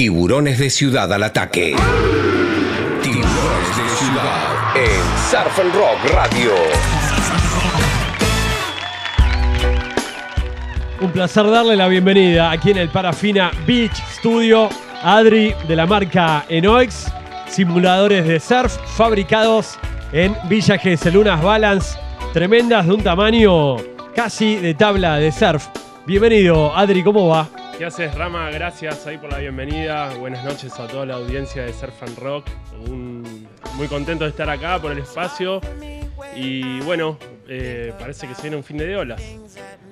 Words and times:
Tiburones 0.00 0.58
de 0.58 0.70
Ciudad 0.70 1.12
al 1.12 1.22
ataque. 1.24 1.76
Tiburones 3.02 3.76
de 3.76 3.88
Ciudad 3.98 4.74
en 4.74 5.02
Surf 5.30 5.58
and 5.58 5.74
Rock 5.74 6.14
Radio. 6.14 6.52
Un 11.02 11.12
placer 11.12 11.50
darle 11.50 11.76
la 11.76 11.86
bienvenida 11.88 12.50
aquí 12.50 12.70
en 12.70 12.78
el 12.78 12.88
Parafina 12.88 13.50
Beach 13.66 14.02
Studio 14.14 14.70
Adri 15.02 15.52
de 15.68 15.76
la 15.76 15.84
marca 15.84 16.46
Enoix, 16.48 17.12
simuladores 17.46 18.26
de 18.26 18.40
surf 18.40 18.78
fabricados 18.96 19.78
en 20.12 20.34
Villa 20.48 20.78
Gesell, 20.78 21.18
unas 21.18 21.42
balance 21.42 21.98
tremendas 22.32 22.86
de 22.86 22.94
un 22.94 23.02
tamaño 23.02 23.76
casi 24.14 24.56
de 24.56 24.72
tabla 24.72 25.16
de 25.16 25.30
surf. 25.30 25.66
Bienvenido, 26.06 26.74
Adri, 26.74 27.02
¿cómo 27.02 27.28
va? 27.28 27.46
¿Qué 27.80 27.86
haces, 27.86 28.14
Rama? 28.14 28.50
Gracias 28.50 29.06
ahí 29.06 29.16
por 29.16 29.32
la 29.32 29.38
bienvenida. 29.38 30.12
Buenas 30.18 30.44
noches 30.44 30.78
a 30.78 30.86
toda 30.86 31.06
la 31.06 31.14
audiencia 31.14 31.62
de 31.62 31.72
Surf 31.72 32.02
and 32.02 32.18
Rock. 32.18 32.44
Un- 32.86 33.48
muy 33.76 33.86
contento 33.86 34.24
de 34.24 34.30
estar 34.30 34.50
acá 34.50 34.78
por 34.78 34.92
el 34.92 34.98
espacio. 34.98 35.62
Y 36.36 36.80
bueno, 36.80 37.16
eh, 37.48 37.94
parece 37.98 38.28
que 38.28 38.34
se 38.34 38.42
viene 38.42 38.58
un 38.58 38.64
fin 38.64 38.76
de 38.76 38.94
olas. 38.94 39.22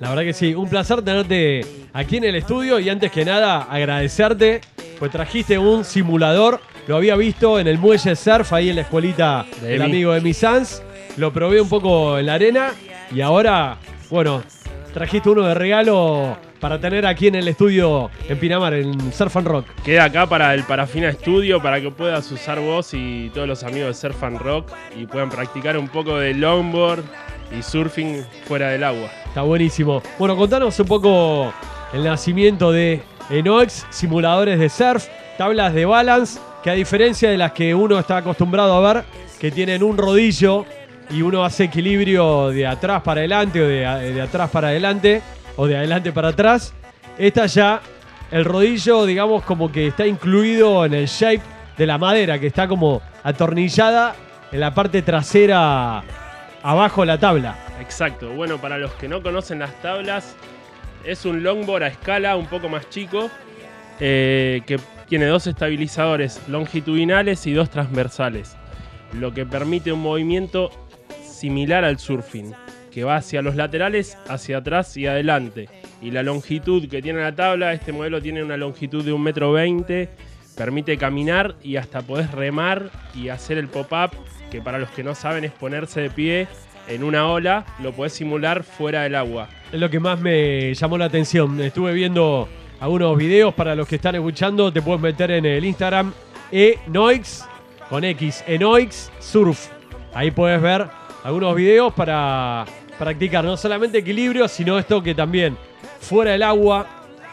La 0.01 0.10
verdad 0.10 0.23
que 0.24 0.34
sí, 0.34 0.55
un 0.55 0.69
placer 0.69 1.01
tenerte 1.01 1.62
aquí 1.95 2.19
en 2.19 2.24
el 2.24 2.34
estudio 2.34 2.79
y 2.79 2.91
antes 2.91 3.10
que 3.10 3.24
nada 3.24 3.62
agradecerte, 3.62 4.60
pues 4.98 5.10
trajiste 5.10 5.57
un 5.59 5.82
simulador, 5.82 6.60
lo 6.88 6.96
había 6.96 7.16
visto 7.16 7.59
en 7.59 7.68
el 7.68 7.79
muelle 7.79 8.15
surf 8.15 8.52
ahí 8.52 8.68
en 8.68 8.77
la 8.77 8.82
escuelita 8.82 9.46
De 9.62 9.68
del 9.68 9.80
Emi. 9.80 9.91
amigo 9.93 10.12
de 10.12 10.20
mi 10.20 10.34
Sans, 10.34 10.82
lo 11.16 11.32
probé 11.32 11.59
un 11.59 11.70
poco 11.70 12.18
en 12.18 12.27
la 12.27 12.34
arena 12.34 12.73
y 13.10 13.23
ahora, 13.23 13.79
bueno, 14.10 14.43
trajiste 14.93 15.30
uno 15.30 15.45
de 15.45 15.55
regalo 15.55 16.37
para 16.60 16.80
tener 16.80 17.06
aquí 17.06 17.28
en 17.28 17.36
el 17.36 17.48
estudio 17.48 18.10
en 18.28 18.38
Pinamar, 18.38 18.74
en 18.74 19.12
Surf 19.12 19.36
and 19.36 19.46
Rock. 19.46 19.66
Queda 19.84 20.04
acá 20.04 20.26
para 20.26 20.54
el 20.54 20.64
Parafina 20.64 21.12
Studio 21.12 21.62
para 21.62 21.80
que 21.80 21.90
puedas 21.90 22.30
usar 22.32 22.60
vos 22.60 22.92
y 22.94 23.30
todos 23.34 23.46
los 23.46 23.62
amigos 23.62 23.88
de 23.88 23.95
Surf 23.95 24.23
and 24.23 24.38
Rock 24.38 24.70
y 24.96 25.06
puedan 25.06 25.30
practicar 25.30 25.78
un 25.78 25.88
poco 25.88 26.18
de 26.18 26.34
longboard 26.34 27.04
y 27.56 27.62
surfing 27.62 28.24
fuera 28.46 28.70
del 28.70 28.84
agua. 28.84 29.09
Está 29.26 29.42
buenísimo. 29.42 30.02
Bueno, 30.18 30.37
contanos 30.37 30.78
un 30.80 30.87
poco 30.87 31.52
el 31.92 32.04
nacimiento 32.04 32.72
de 32.72 33.02
Enox, 33.30 33.87
simuladores 33.90 34.59
de 34.59 34.68
surf, 34.68 35.06
tablas 35.37 35.72
de 35.74 35.87
balance, 35.87 36.40
que 36.62 36.70
a 36.70 36.74
diferencia 36.74 37.30
de 37.30 37.38
las 37.38 37.52
que 37.52 37.74
uno 37.74 37.98
está 37.98 38.18
acostumbrado 38.18 38.74
a 38.74 38.93
ver, 38.93 39.04
que 39.40 39.50
tienen 39.50 39.82
un 39.82 39.96
rodillo 39.96 40.66
y 41.10 41.22
uno 41.22 41.45
hace 41.45 41.65
equilibrio 41.65 42.50
de 42.50 42.66
atrás 42.66 43.02
para 43.02 43.20
adelante 43.20 43.62
o 43.62 43.66
de, 43.66 44.12
de 44.12 44.20
atrás 44.20 44.50
para 44.50 44.68
adelante 44.68 45.22
o 45.59 45.66
de 45.66 45.76
adelante 45.76 46.12
para 46.12 46.28
atrás, 46.28 46.73
esta 47.18 47.46
ya, 47.46 47.80
el 48.30 48.45
rodillo, 48.45 49.04
digamos, 49.04 49.42
como 49.42 49.73
que 49.73 49.88
está 49.88 50.06
incluido 50.06 50.87
en 50.87 50.95
el 50.95 51.06
shape 51.06 51.42
de 51.76 51.84
la 51.84 51.98
madera, 51.98 52.38
que 52.38 52.46
está 52.46 52.68
como 52.68 53.02
atornillada 53.24 54.15
en 54.52 54.60
la 54.60 54.73
parte 54.73 55.02
trasera 55.02 56.04
abajo 56.62 57.00
de 57.00 57.06
la 57.09 57.18
tabla. 57.18 57.56
Exacto. 57.80 58.30
Bueno, 58.30 58.59
para 58.59 58.78
los 58.78 58.92
que 58.92 59.09
no 59.09 59.20
conocen 59.20 59.59
las 59.59 59.74
tablas, 59.82 60.37
es 61.04 61.24
un 61.24 61.42
longboard 61.42 61.82
a 61.82 61.88
escala 61.88 62.37
un 62.37 62.46
poco 62.46 62.68
más 62.68 62.88
chico 62.88 63.28
eh, 63.98 64.62
que 64.65 64.78
tiene 65.09 65.26
dos 65.26 65.48
estabilizadores 65.48 66.41
longitudinales 66.47 67.44
y 67.48 67.53
dos 67.53 67.69
transversales, 67.69 68.56
lo 69.12 69.34
que 69.34 69.44
permite 69.44 69.91
un 69.91 70.03
movimiento 70.03 70.70
similar 71.25 71.84
al 71.84 71.98
surfing, 71.98 72.54
que 72.99 73.04
va 73.04 73.15
hacia 73.15 73.43
los 73.43 73.54
laterales, 73.54 74.19
hacia 74.28 74.59
atrás 74.59 74.97
y 74.97 75.06
adelante. 75.06 75.69
Y 76.03 76.10
la 76.10 76.25
longitud 76.25 76.88
que 76.88 77.00
tiene 77.00 77.21
la 77.21 77.32
tabla, 77.32 77.72
este 77.72 77.93
modelo 77.93 78.21
tiene 78.21 78.43
una 78.43 78.56
longitud 78.56 79.05
de 79.05 79.12
1,20 79.15 79.84
m, 79.88 80.09
permite 80.56 80.99
caminar 80.99 81.55
y 81.62 81.77
hasta 81.77 82.03
podés 82.03 82.32
remar 82.32 82.91
y 83.15 83.28
hacer 83.28 83.56
el 83.56 83.69
pop-up, 83.69 84.10
que 84.50 84.60
para 84.60 84.81
los 84.81 84.91
que 84.91 85.05
no 85.05 85.15
saben 85.15 85.44
es 85.44 85.53
ponerse 85.53 86.00
de 86.00 86.10
pie 86.10 86.49
en 86.88 87.05
una 87.05 87.28
ola, 87.28 87.65
lo 87.81 87.93
podés 87.93 88.15
simular 88.15 88.65
fuera 88.65 89.05
del 89.05 89.15
agua. 89.15 89.49
Es 89.71 89.78
lo 89.78 89.89
que 89.89 90.01
más 90.01 90.19
me 90.19 90.75
llamó 90.75 90.99
la 90.99 91.05
atención. 91.05 91.61
Estuve 91.61 91.93
viendo 91.93 92.49
algunos 92.81 93.17
videos 93.17 93.55
para 93.55 93.77
los 93.77 93.87
que 93.87 93.95
están 93.95 94.17
escuchando. 94.17 94.72
Te 94.72 94.83
puedes 94.83 95.01
meter 95.01 95.31
en 95.31 95.47
el 95.47 95.65
Instagram 95.65 96.12
Enoix 96.51 97.47
con 97.89 98.03
X, 98.03 98.43
Enoix 98.49 99.12
Surf. 99.21 99.69
Ahí 100.12 100.33
puedes 100.33 100.61
ver 100.61 100.89
algunos 101.22 101.55
videos 101.55 101.93
para 101.93 102.65
practicar 102.98 103.44
no 103.44 103.56
solamente 103.56 103.98
equilibrio, 103.98 104.48
sino 104.48 104.78
esto 104.78 105.03
que 105.03 105.14
también 105.14 105.56
fuera 106.00 106.32
del 106.32 106.42
agua 106.42 106.86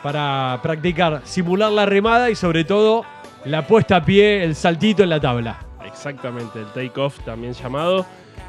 para 0.03 0.59
practicar, 0.61 1.21
simular 1.23 1.71
la 1.71 1.85
remada 1.85 2.29
y 2.29 2.35
sobre 2.35 2.63
todo 2.63 3.03
la 3.45 3.65
puesta 3.65 3.97
a 3.97 4.05
pie, 4.05 4.43
el 4.43 4.55
saltito 4.55 5.03
en 5.03 5.09
la 5.09 5.19
tabla. 5.19 5.59
Exactamente, 5.85 6.59
el 6.59 6.67
take-off 6.67 7.19
también 7.25 7.53
llamado. 7.53 8.05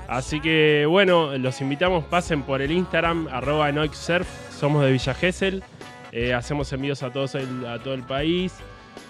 Así 0.09 0.41
que 0.41 0.87
bueno, 0.89 1.37
los 1.39 1.61
invitamos, 1.61 2.05
pasen 2.05 2.43
por 2.43 2.63
el 2.63 2.71
Instagram, 2.71 3.29
arroba 3.31 3.71
Surf, 3.93 4.29
somos 4.53 4.85
de 4.85 4.93
Villa 4.93 5.15
Gesell, 5.15 5.63
eh, 6.13 6.33
hacemos 6.33 6.73
envíos 6.73 7.03
a, 7.03 7.11
todos 7.11 7.35
a 7.35 7.79
todo 7.83 7.95
el 7.95 8.03
país 8.03 8.55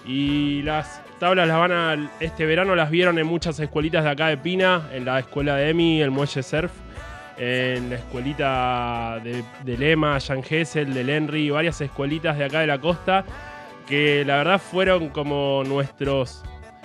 y 0.06 0.62
las 0.62 1.02
tablas 1.18 1.48
las 1.48 1.58
van 1.58 1.72
a, 1.72 2.10
este 2.20 2.46
verano 2.46 2.74
las 2.74 2.90
vieron 2.90 3.18
en 3.18 3.26
muchas 3.26 3.58
escuelitas 3.60 4.04
de 4.04 4.10
acá 4.10 4.28
de 4.28 4.38
Pina, 4.38 4.88
en 4.92 5.04
la 5.04 5.18
escuela 5.18 5.56
de 5.56 5.70
Emi, 5.70 6.00
el 6.00 6.10
Muelle 6.10 6.42
Surf, 6.42 6.72
en 7.38 7.90
la 7.90 7.96
escuelita 7.96 9.20
de, 9.22 9.42
de 9.64 9.76
Lema, 9.78 10.18
Jan 10.20 10.42
Gesell, 10.42 10.92
del 10.94 11.10
Henry, 11.10 11.50
varias 11.50 11.80
escuelitas 11.80 12.38
de 12.38 12.44
acá 12.44 12.60
de 12.60 12.66
la 12.66 12.78
costa 12.80 13.24
que 13.86 14.24
la 14.24 14.38
verdad 14.38 14.60
fueron 14.60 15.10
como 15.10 15.62
nuestros 15.66 16.42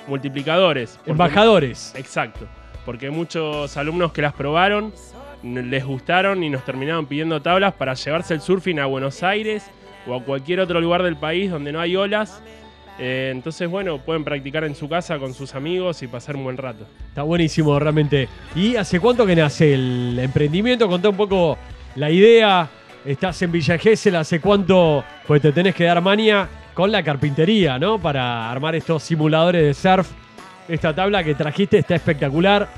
multiplicadores. 0.08 0.92
porque- 0.98 1.12
Embajadores. 1.12 1.94
Exacto, 1.96 2.46
porque 2.86 3.10
muchos 3.10 3.76
alumnos 3.78 4.12
que 4.12 4.22
las 4.22 4.34
probaron 4.34 4.94
les 5.44 5.84
gustaron 5.86 6.44
y 6.44 6.50
nos 6.50 6.64
terminaron 6.64 7.08
pidiendo 7.08 7.42
tablas 7.42 7.74
para 7.74 7.94
llevarse 7.96 8.34
el 8.36 8.42
surfing 8.42 8.80
a 8.80 8.86
Buenos 8.86 9.24
Aires 9.24 9.66
o 10.06 10.14
a 10.16 10.24
cualquier 10.24 10.60
otro 10.60 10.80
lugar 10.80 11.02
del 11.02 11.16
país 11.18 11.50
donde 11.50 11.72
no 11.72 11.80
hay 11.80 11.96
olas. 11.96 12.44
Eh, 13.00 13.32
entonces, 13.34 13.70
bueno, 13.70 13.98
pueden 14.00 14.24
practicar 14.24 14.64
en 14.64 14.76
su 14.76 14.88
casa 14.88 15.18
con 15.18 15.34
sus 15.34 15.56
amigos 15.56 16.02
y 16.04 16.08
pasar 16.08 16.36
un 16.36 16.44
buen 16.44 16.58
rato. 16.58 16.86
Está 17.08 17.24
buenísimo, 17.24 17.78
realmente. 17.80 18.28
¿Y 18.56 18.76
hace 18.76 19.00
cuánto 19.00 19.26
que 19.26 19.36
nace 19.36 19.74
el 19.74 20.20
emprendimiento? 20.20 20.88
Contá 20.88 21.10
un 21.10 21.18
poco 21.18 21.58
la 21.96 22.10
idea. 22.12 22.70
Estás 23.04 23.42
en 23.42 23.52
Villa 23.52 23.78
Gesell, 23.78 24.16
¿hace 24.16 24.40
cuánto 24.40 25.04
pues 25.26 25.42
te 25.42 25.52
tenés 25.52 25.74
que 25.74 25.86
dar 25.86 26.02
manía 26.02 26.48
con 26.74 26.92
la 26.92 27.02
carpintería, 27.02 27.80
¿no? 27.80 28.00
Para 28.00 28.52
armar 28.52 28.76
estos 28.76 29.02
simuladores 29.04 29.64
de 29.64 29.74
surf. 29.74 30.12
Esta 30.68 30.94
tabla 30.94 31.24
que 31.24 31.34
trajiste 31.34 31.80
está 31.80 31.96
espectacular. 31.96 32.70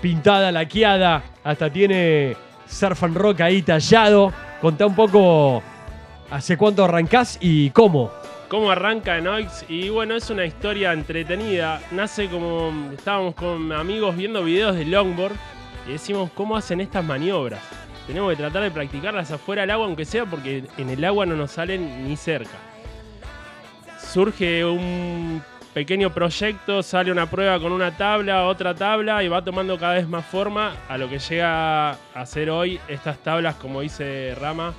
Pintada, 0.00 0.52
laqueada, 0.52 1.22
hasta 1.42 1.70
tiene 1.70 2.36
surf 2.66 3.02
and 3.02 3.16
rock 3.16 3.40
ahí 3.40 3.62
tallado. 3.62 4.32
Contá 4.60 4.86
un 4.86 4.94
poco 4.94 5.62
hace 6.30 6.56
cuánto 6.56 6.84
arrancás 6.84 7.38
y 7.40 7.70
cómo. 7.70 8.21
¿Cómo 8.52 8.70
arranca 8.70 9.18
Noix? 9.18 9.64
Y 9.66 9.88
bueno, 9.88 10.14
es 10.14 10.28
una 10.28 10.44
historia 10.44 10.92
entretenida. 10.92 11.80
Nace 11.90 12.28
como. 12.28 12.70
Estábamos 12.92 13.34
con 13.34 13.72
amigos 13.72 14.14
viendo 14.14 14.44
videos 14.44 14.76
de 14.76 14.84
longboard 14.84 15.32
y 15.88 15.92
decimos, 15.92 16.30
¿cómo 16.34 16.54
hacen 16.54 16.82
estas 16.82 17.02
maniobras? 17.02 17.62
Tenemos 18.06 18.28
que 18.30 18.36
tratar 18.36 18.62
de 18.64 18.70
practicarlas 18.70 19.30
afuera 19.30 19.62
del 19.62 19.70
agua, 19.70 19.86
aunque 19.86 20.04
sea 20.04 20.26
porque 20.26 20.64
en 20.76 20.90
el 20.90 21.02
agua 21.02 21.24
no 21.24 21.34
nos 21.34 21.52
salen 21.52 22.06
ni 22.06 22.14
cerca. 22.14 22.58
Surge 23.98 24.66
un 24.66 25.42
pequeño 25.72 26.12
proyecto, 26.12 26.82
sale 26.82 27.10
una 27.10 27.30
prueba 27.30 27.58
con 27.58 27.72
una 27.72 27.96
tabla, 27.96 28.44
otra 28.44 28.74
tabla 28.74 29.24
y 29.24 29.28
va 29.28 29.42
tomando 29.42 29.78
cada 29.78 29.94
vez 29.94 30.06
más 30.06 30.26
forma 30.26 30.74
a 30.90 30.98
lo 30.98 31.08
que 31.08 31.20
llega 31.20 31.92
a 31.92 32.26
ser 32.26 32.50
hoy 32.50 32.78
estas 32.86 33.16
tablas, 33.16 33.54
como 33.54 33.80
dice 33.80 34.36
Rama, 34.38 34.74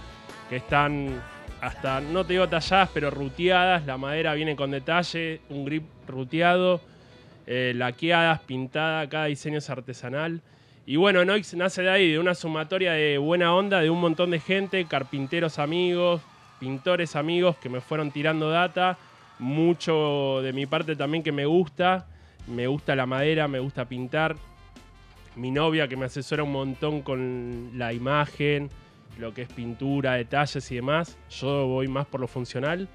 que 0.48 0.58
están 0.58 1.24
hasta, 1.64 2.02
no 2.02 2.26
te 2.26 2.34
digo 2.34 2.50
talladas, 2.50 2.90
pero 2.94 3.10
ruteadas. 3.10 3.86
La 3.86 3.98
madera 3.98 4.34
viene 4.34 4.56
con 4.58 4.72
detalle, 4.72 5.40
un 5.50 5.64
grip 5.64 5.86
ruteado, 6.08 6.82
eh, 7.48 7.72
laqueadas, 7.74 8.42
pintada, 8.42 9.08
cada 9.08 9.26
diseño 9.26 9.60
es 9.60 9.70
artesanal. 9.70 10.42
Y 10.86 10.98
bueno, 10.98 11.24
Noix 11.24 11.54
nace 11.54 11.82
de 11.84 11.90
ahí, 11.90 12.12
de 12.12 12.20
una 12.20 12.36
sumatoria 12.36 12.92
de 12.92 13.18
buena 13.18 13.56
onda 13.56 13.80
de 13.80 13.90
un 13.90 14.02
montón 14.02 14.32
de 14.32 14.42
gente, 14.42 14.84
carpinteros 14.86 15.58
amigos, 15.58 16.22
pintores 16.60 17.16
amigos 17.16 17.56
que 17.56 17.70
me 17.70 17.80
fueron 17.80 18.12
tirando 18.12 18.50
data. 18.50 18.98
Mucho 19.40 20.42
de 20.44 20.52
mi 20.52 20.66
parte 20.66 20.98
también 20.98 21.24
que 21.24 21.32
me 21.32 21.46
gusta. 21.46 22.08
Me 22.46 22.68
gusta 22.68 22.94
la 22.94 23.06
madera, 23.06 23.48
me 23.48 23.60
gusta 23.60 23.86
pintar. 23.86 24.36
Mi 25.38 25.50
novia 25.50 25.88
que 25.88 25.96
me 25.96 26.08
asesora 26.08 26.44
un 26.44 26.52
montón 26.52 27.02
con 27.02 27.72
la 27.76 27.94
imagen, 27.94 28.70
lo 29.20 29.34
que 29.34 29.44
es 29.44 29.48
pintura, 29.50 30.14
detalles 30.14 30.72
y 30.72 30.76
demás. 30.76 31.18
Yo 31.30 31.68
voy 31.68 31.88
más 31.88 32.06
por 32.06 32.20
lo 32.22 32.28
funcional. 32.28 32.88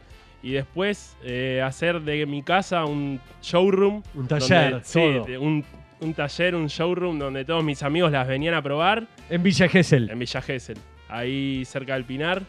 Y 0.42 0.52
después 0.52 1.16
eh, 1.24 1.60
hacer 1.64 2.00
de 2.02 2.24
mi 2.26 2.42
casa 2.42 2.84
un 2.84 3.20
showroom. 3.42 4.02
Un 4.14 4.28
taller, 4.28 4.70
donde- 4.72 4.84
sí, 4.86 5.00
todo. 5.00 5.24
de 5.24 5.38
un, 5.38 5.64
un 6.00 6.14
taller, 6.14 6.54
un 6.54 6.66
showroom 6.68 7.18
donde 7.18 7.44
todos 7.44 7.64
mis 7.64 7.82
amigos 7.82 8.12
las 8.12 8.26
venían 8.28 8.54
a 8.54 8.62
probar 8.62 9.06
En 9.30 9.42
Villa 9.42 9.68
Gesell. 9.68 10.08
en 10.10 10.18
Villa 10.18 10.40
Gesell, 10.40 10.78
ahí 11.08 11.64
cerca 11.64 11.94
del 11.94 12.04
Pinar. 12.04 12.42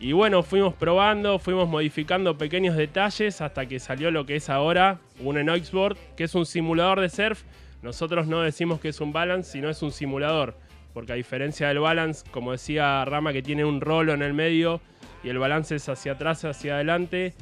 Y 0.00 0.12
bueno, 0.12 0.42
fuimos 0.44 0.74
probando, 0.74 1.38
fuimos 1.40 1.68
modificando 1.68 2.38
pequeños 2.38 2.76
detalles 2.76 3.40
hasta 3.40 3.66
que 3.66 3.80
salió 3.80 4.10
lo 4.12 4.24
que 4.24 4.36
es 4.36 4.48
ahora 4.48 5.00
un 5.20 5.36
Enoxboard, 5.38 5.96
que 6.16 6.24
es 6.24 6.34
un 6.36 6.46
simulador 6.46 7.00
de 7.00 7.08
surf. 7.08 7.42
Nosotros 7.82 8.26
no 8.28 8.40
decimos 8.42 8.80
que 8.80 8.88
es 8.88 9.00
un 9.00 9.12
balance, 9.12 9.50
sino 9.52 9.68
es 9.68 9.82
un 9.82 9.90
simulador. 9.92 10.56
Porque 10.92 11.12
a 11.12 11.16
diferencia 11.16 11.68
del 11.68 11.80
balance, 11.80 12.24
como 12.30 12.52
decía 12.52 13.04
Rama, 13.04 13.32
que 13.32 13.42
tiene 13.42 13.64
un 13.64 13.80
rolo 13.80 14.14
en 14.14 14.22
el 14.22 14.34
medio 14.34 14.80
y 15.22 15.28
el 15.28 15.38
balance 15.38 15.76
es 15.76 15.88
hacia 15.88 16.12
atrás, 16.12 16.44
hacia 16.44 16.74
adelante, 16.74 17.34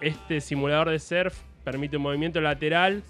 este 0.00 0.40
simulador 0.40 0.90
de 0.90 0.98
surf 0.98 1.36
permite 1.64 1.96
un 1.96 2.02
movimiento 2.02 2.40
lateral 2.40 3.02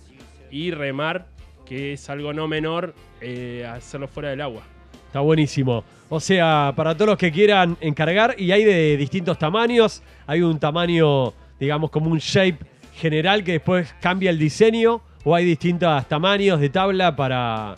y 0.51 0.71
remar, 0.71 1.27
que 1.67 1.95
es 1.95 2.09
algo 2.09 2.33
no 2.33 2.47
menor, 2.47 2.95
eh, 3.21 3.67
hacerlo 3.69 4.07
fuera 4.09 4.31
del 4.31 4.41
agua. 4.41 4.63
Está 5.07 5.21
buenísimo. 5.21 5.85
O 6.09 6.21
sea, 6.21 6.73
para 6.77 6.95
todos 6.95 7.11
los 7.11 7.19
que 7.19 7.33
quieran 7.33 7.77
encargar, 7.81 8.37
y 8.39 8.53
hay 8.53 8.65
de 8.65 8.97
distintos 8.97 9.39
tamaños, 9.39 10.03
hay 10.27 10.43
un 10.43 10.59
tamaño, 10.59 11.33
digamos, 11.59 11.91
como 11.91 12.11
un 12.11 12.19
shape 12.19 12.59
general 12.95 13.43
que 13.43 13.53
después 13.53 13.95
cambia 14.01 14.31
el 14.31 14.39
diseño, 14.39 15.03
o 15.25 15.35
hay 15.35 15.45
distintos 15.45 16.07
tamaños 16.07 16.61
de 16.61 16.69
tabla 16.69 17.17
para 17.17 17.75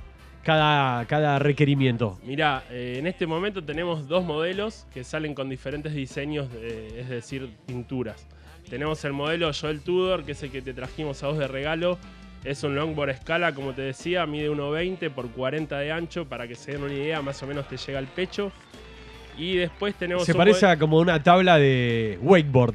cada, 0.46 1.04
cada 1.06 1.38
requerimiento. 1.40 2.18
Mira, 2.24 2.62
eh, 2.70 2.96
en 3.00 3.08
este 3.08 3.26
momento 3.26 3.64
tenemos 3.64 4.06
dos 4.06 4.24
modelos 4.24 4.86
que 4.94 5.02
salen 5.02 5.34
con 5.34 5.48
diferentes 5.50 5.92
diseños, 5.92 6.50
de- 6.52 7.00
es 7.00 7.08
decir, 7.08 7.50
pinturas. 7.66 8.24
Tenemos 8.70 9.04
el 9.04 9.12
modelo 9.12 9.50
Joel 9.52 9.80
Tudor, 9.80 10.24
que 10.24 10.32
es 10.32 10.42
el 10.44 10.52
que 10.52 10.62
te 10.62 10.72
trajimos 10.72 11.20
a 11.24 11.26
vos 11.28 11.38
de 11.38 11.48
regalo. 11.48 11.98
Es 12.44 12.62
un 12.62 12.76
longboard 12.76 13.10
a 13.10 13.12
escala, 13.12 13.52
como 13.54 13.72
te 13.72 13.82
decía, 13.82 14.24
mide 14.26 14.48
1,20 14.48 15.10
por 15.10 15.28
40 15.32 15.78
de 15.80 15.90
ancho, 15.90 16.26
para 16.26 16.46
que 16.46 16.54
se 16.54 16.72
den 16.72 16.84
una 16.84 16.94
idea, 16.94 17.20
más 17.22 17.42
o 17.42 17.46
menos 17.48 17.66
te 17.66 17.76
llega 17.76 17.98
al 17.98 18.06
pecho. 18.06 18.52
Y 19.36 19.56
después 19.56 19.96
tenemos 19.96 20.24
Se 20.24 20.32
parece 20.34 20.64
a 20.66 20.78
como 20.78 20.98
una 20.98 21.20
tabla 21.22 21.58
de 21.58 22.18
wakeboard 22.22 22.74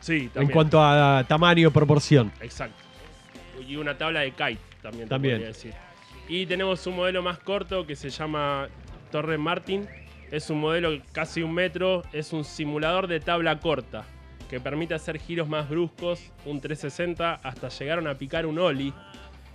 Sí, 0.00 0.12
en 0.16 0.28
también. 0.30 0.52
cuanto 0.52 0.80
a 0.80 1.24
tamaño, 1.26 1.72
proporción. 1.72 2.30
Exacto. 2.40 2.76
Y 3.68 3.74
una 3.76 3.98
tabla 3.98 4.20
de 4.20 4.30
kite 4.30 4.58
también. 4.80 5.04
te 5.04 5.10
También. 5.10 5.34
podría 5.34 5.48
decir. 5.48 5.74
Y 6.28 6.44
tenemos 6.46 6.86
un 6.86 6.96
modelo 6.96 7.22
más 7.22 7.38
corto 7.38 7.86
que 7.86 7.96
se 7.96 8.10
llama 8.10 8.68
Torre 9.10 9.38
Martin. 9.38 9.86
Es 10.30 10.50
un 10.50 10.60
modelo 10.60 11.00
casi 11.12 11.42
un 11.42 11.54
metro. 11.54 12.02
Es 12.12 12.32
un 12.32 12.44
simulador 12.44 13.06
de 13.06 13.20
tabla 13.20 13.58
corta 13.60 14.04
que 14.50 14.60
permite 14.60 14.94
hacer 14.94 15.18
giros 15.18 15.48
más 15.48 15.68
bruscos, 15.68 16.32
un 16.46 16.60
360, 16.60 17.34
hasta 17.34 17.68
llegaron 17.68 18.06
a 18.06 18.14
picar 18.14 18.46
un 18.46 18.58
ollie 18.58 18.94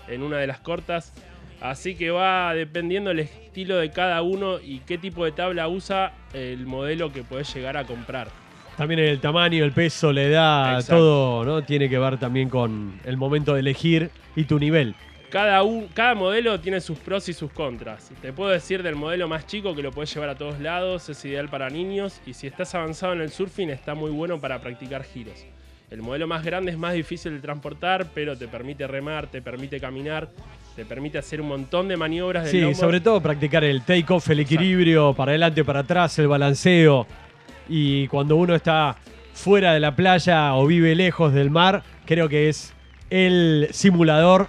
en 0.08 0.22
una 0.22 0.38
de 0.38 0.48
las 0.48 0.60
cortas. 0.60 1.14
Así 1.62 1.96
que 1.96 2.12
va 2.12 2.54
dependiendo 2.54 3.12
el 3.12 3.20
estilo 3.20 3.78
de 3.78 3.90
cada 3.90 4.22
uno 4.22 4.60
y 4.60 4.80
qué 4.80 4.98
tipo 4.98 5.25
de 5.25 5.31
tabla 5.31 5.68
usa 5.68 6.14
el 6.34 6.66
modelo 6.66 7.12
que 7.12 7.24
podés 7.24 7.54
llegar 7.56 7.78
a 7.78 7.86
comprar. 7.86 8.28
También 8.78 9.00
el 9.00 9.20
tamaño, 9.20 9.64
el 9.64 9.72
peso, 9.72 10.12
la 10.12 10.24
edad, 10.24 10.74
Exacto. 10.75 10.96
todo, 10.96 11.46
¿no? 11.46 11.64
Tiene 11.64 11.90
que 11.90 11.98
ver 12.00 12.18
también 12.18 12.50
con 12.50 13.00
el 13.06 13.18
momento 13.18 13.54
de 13.54 13.62
elegir 13.62 14.10
y 14.36 14.44
tu 14.46 14.60
nivel. 14.60 14.96
Cada, 15.34 15.64
un- 15.64 15.88
cada 15.88 16.14
modelo 16.14 16.60
tiene 16.60 16.80
sus 16.80 17.00
pros 17.00 17.28
y 17.28 17.34
sus 17.34 17.52
contras. 17.52 18.12
Te 18.22 18.32
puedo 18.32 18.52
decir 18.52 18.84
del 18.84 18.96
modelo 18.96 19.28
más 19.28 19.48
chico 19.48 19.74
que 19.74 19.82
lo 19.82 19.90
puedes 19.92 20.14
llevar 20.14 20.30
a 20.30 20.36
todos 20.36 20.60
lados, 20.60 21.10
es 21.10 21.26
ideal 21.26 21.50
para 21.50 21.72
niños 21.72 22.22
y 22.28 22.36
si 22.36 22.46
estás 22.46 22.76
avanzado 22.76 23.14
en 23.14 23.22
el 23.22 23.32
surfing 23.32 23.72
está 23.72 23.96
muy 23.96 24.12
bueno 24.12 24.40
para 24.40 24.62
practicar 24.62 25.04
giros. 25.04 25.44
El 25.90 26.04
modelo 26.04 26.28
más 26.28 26.46
grande 26.46 26.70
es 26.70 26.78
más 26.78 26.94
difícil 26.94 27.32
de 27.34 27.40
transportar, 27.40 28.06
pero 28.14 28.38
te 28.38 28.48
permite 28.48 28.86
remar, 28.86 29.26
te 29.26 29.42
permite 29.42 29.80
caminar, 29.80 30.30
te 30.76 30.86
permite 30.86 31.18
hacer 31.18 31.42
un 31.42 31.48
montón 31.48 31.88
de 31.88 31.98
maniobras 31.98 32.52
del 32.52 32.52
Sí, 32.70 32.80
sobre 32.80 33.00
todo 33.00 33.20
practicar 33.20 33.64
el 33.64 33.82
take-off, 33.82 34.30
el 34.30 34.42
equilibrio, 34.42 35.16
para 35.16 35.32
adelante, 35.32 35.64
para 35.66 35.80
atrás, 35.80 36.20
el 36.20 36.28
balanceo. 36.28 37.08
Y 37.68 38.08
cuando 38.08 38.36
uno 38.36 38.54
está 38.54 38.98
fuera 39.34 39.74
de 39.74 39.80
la 39.80 39.96
playa 39.96 40.54
o 40.54 40.68
vive 40.68 40.94
lejos 40.94 41.34
del 41.34 41.50
mar, 41.50 41.82
creo 42.06 42.30
que 42.30 42.50
es 42.50 42.72
el 43.10 43.68
simulador 43.72 44.48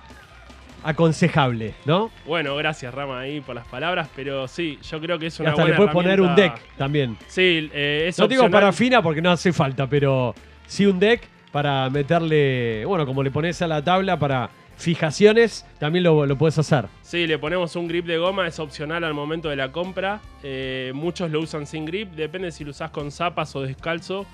aconsejable, 0.84 1.74
¿no? 1.84 2.10
Bueno, 2.26 2.54
gracias 2.56 2.94
Rama 2.94 3.20
ahí 3.20 3.40
por 3.40 3.54
las 3.54 3.66
palabras, 3.66 4.08
pero 4.14 4.46
sí, 4.46 4.78
yo 4.88 5.00
creo 5.00 5.18
que 5.18 5.26
es 5.26 5.38
Y 5.38 5.42
una 5.42 5.50
hasta 5.52 5.64
le 5.64 5.70
buena 5.72 5.76
puedes 5.92 5.92
poner 5.92 6.20
un 6.20 6.36
deck 6.36 6.60
también. 6.76 7.16
Sí, 7.26 7.70
eh, 7.72 8.06
es 8.08 8.18
No 8.18 8.28
digo 8.28 8.42
opcional. 8.42 8.60
para 8.60 8.72
fina 8.72 9.02
porque 9.02 9.20
no 9.22 9.30
hace 9.30 9.52
falta, 9.52 9.86
pero 9.88 10.34
sí 10.66 10.86
un 10.86 10.98
deck 11.00 11.22
para 11.50 11.88
meterle, 11.90 12.84
bueno, 12.84 13.06
como 13.06 13.22
le 13.22 13.30
pones 13.30 13.60
a 13.62 13.66
la 13.66 13.82
tabla 13.82 14.18
para 14.18 14.50
fijaciones, 14.76 15.64
también 15.78 16.02
lo, 16.04 16.26
lo 16.26 16.36
puedes 16.36 16.58
hacer. 16.58 16.86
Sí, 17.02 17.26
le 17.26 17.38
ponemos 17.38 17.76
un 17.76 17.88
grip 17.88 18.06
de 18.06 18.18
goma, 18.18 18.46
es 18.46 18.58
opcional 18.58 19.04
al 19.04 19.14
momento 19.14 19.48
de 19.48 19.56
la 19.56 19.70
compra. 19.72 20.20
Eh, 20.42 20.90
muchos 20.94 21.30
lo 21.30 21.40
usan 21.40 21.66
sin 21.66 21.84
grip, 21.84 22.12
depende 22.12 22.50
si 22.50 22.64
lo 22.64 22.70
usás 22.70 22.90
con 22.90 23.10
zapas 23.10 23.54
o 23.56 23.62
descalzo. 23.62 24.26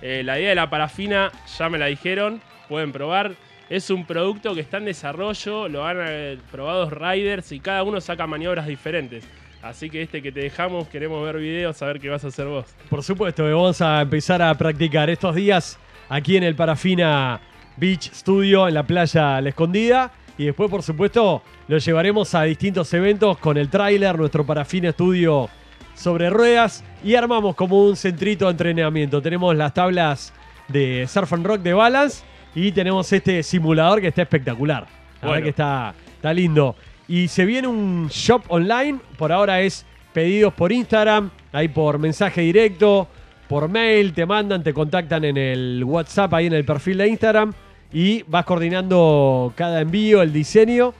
Eh, 0.00 0.22
la 0.24 0.38
idea 0.38 0.48
de 0.48 0.54
la 0.56 0.68
parafina 0.70 1.30
ya 1.58 1.68
me 1.68 1.78
la 1.78 1.86
dijeron, 1.86 2.40
pueden 2.68 2.90
probar. 2.92 3.32
Es 3.72 3.88
un 3.88 4.04
producto 4.04 4.54
que 4.54 4.60
está 4.60 4.76
en 4.76 4.84
desarrollo, 4.84 5.66
lo 5.66 5.86
han 5.86 5.96
eh, 6.00 6.38
probado 6.50 6.90
riders 6.90 7.52
y 7.52 7.58
cada 7.58 7.82
uno 7.84 8.02
saca 8.02 8.26
maniobras 8.26 8.66
diferentes. 8.66 9.24
Así 9.62 9.88
que 9.88 10.02
este 10.02 10.20
que 10.20 10.30
te 10.30 10.40
dejamos, 10.40 10.88
queremos 10.88 11.24
ver 11.24 11.38
videos, 11.38 11.80
a 11.80 11.86
ver 11.86 11.98
qué 11.98 12.10
vas 12.10 12.22
a 12.22 12.28
hacer 12.28 12.44
vos. 12.48 12.66
Por 12.90 13.02
supuesto, 13.02 13.44
vamos 13.44 13.80
a 13.80 14.02
empezar 14.02 14.42
a 14.42 14.52
practicar 14.58 15.08
estos 15.08 15.34
días 15.34 15.78
aquí 16.10 16.36
en 16.36 16.42
el 16.42 16.54
Parafina 16.54 17.40
Beach 17.78 18.12
Studio 18.12 18.68
en 18.68 18.74
la 18.74 18.82
playa 18.82 19.40
La 19.40 19.48
Escondida. 19.48 20.12
Y 20.36 20.44
después, 20.44 20.70
por 20.70 20.82
supuesto, 20.82 21.42
lo 21.66 21.78
llevaremos 21.78 22.34
a 22.34 22.42
distintos 22.42 22.92
eventos 22.92 23.38
con 23.38 23.56
el 23.56 23.70
tráiler, 23.70 24.18
nuestro 24.18 24.44
Parafina 24.44 24.92
Studio 24.92 25.48
sobre 25.94 26.28
ruedas. 26.28 26.84
Y 27.02 27.14
armamos 27.14 27.54
como 27.54 27.86
un 27.86 27.96
centrito 27.96 28.44
de 28.44 28.50
entrenamiento. 28.50 29.22
Tenemos 29.22 29.56
las 29.56 29.72
tablas 29.72 30.34
de 30.68 31.06
Surf 31.08 31.32
and 31.32 31.46
Rock 31.46 31.62
de 31.62 31.72
Balance 31.72 32.31
y 32.54 32.72
tenemos 32.72 33.12
este 33.12 33.42
simulador 33.42 34.00
que 34.00 34.08
está 34.08 34.22
espectacular. 34.22 34.82
La 34.82 34.88
verdad 34.88 35.28
Bueno. 35.28 35.44
que 35.44 35.50
está, 35.50 35.94
está 36.16 36.34
lindo. 36.34 36.76
Y 37.08 37.28
se 37.28 37.44
viene 37.44 37.68
un 37.68 38.08
shop 38.08 38.42
online. 38.48 38.98
Por 39.18 39.32
ahora 39.32 39.60
es 39.60 39.84
pedidos 40.12 40.52
por 40.54 40.72
Instagram, 40.72 41.30
ahí 41.52 41.68
por 41.68 41.98
mensaje 41.98 42.40
directo, 42.42 43.08
por 43.48 43.68
mail, 43.68 44.12
te 44.12 44.24
mandan, 44.26 44.62
te 44.62 44.72
contactan 44.72 45.24
en 45.24 45.36
el 45.36 45.82
WhatsApp, 45.84 46.32
ahí 46.34 46.46
en 46.46 46.52
el 46.54 46.64
perfil 46.64 46.98
de 46.98 47.08
Instagram. 47.08 47.52
Y 47.92 48.22
vas 48.24 48.44
coordinando 48.44 49.52
cada 49.56 49.80
envío, 49.80 50.22
el 50.22 50.32
diseño. 50.32 50.94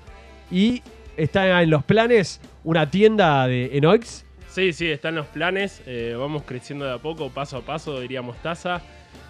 Y 0.50 0.82
está 1.16 1.62
en 1.62 1.70
los 1.70 1.84
planes 1.84 2.40
una 2.64 2.90
tienda 2.90 3.46
de 3.46 3.70
Enox. 3.76 4.24
Sí, 4.48 4.72
sí, 4.74 4.86
están 4.90 5.14
los 5.14 5.26
planes. 5.28 5.80
eh, 5.86 6.14
vamos 6.18 6.42
creciendo 6.44 6.84
de 6.84 6.92
a 6.92 6.98
poco, 6.98 7.30
paso 7.30 7.56
a 7.58 7.60
paso, 7.62 7.98
diría 8.00 8.20
Mostaza. 8.20 8.82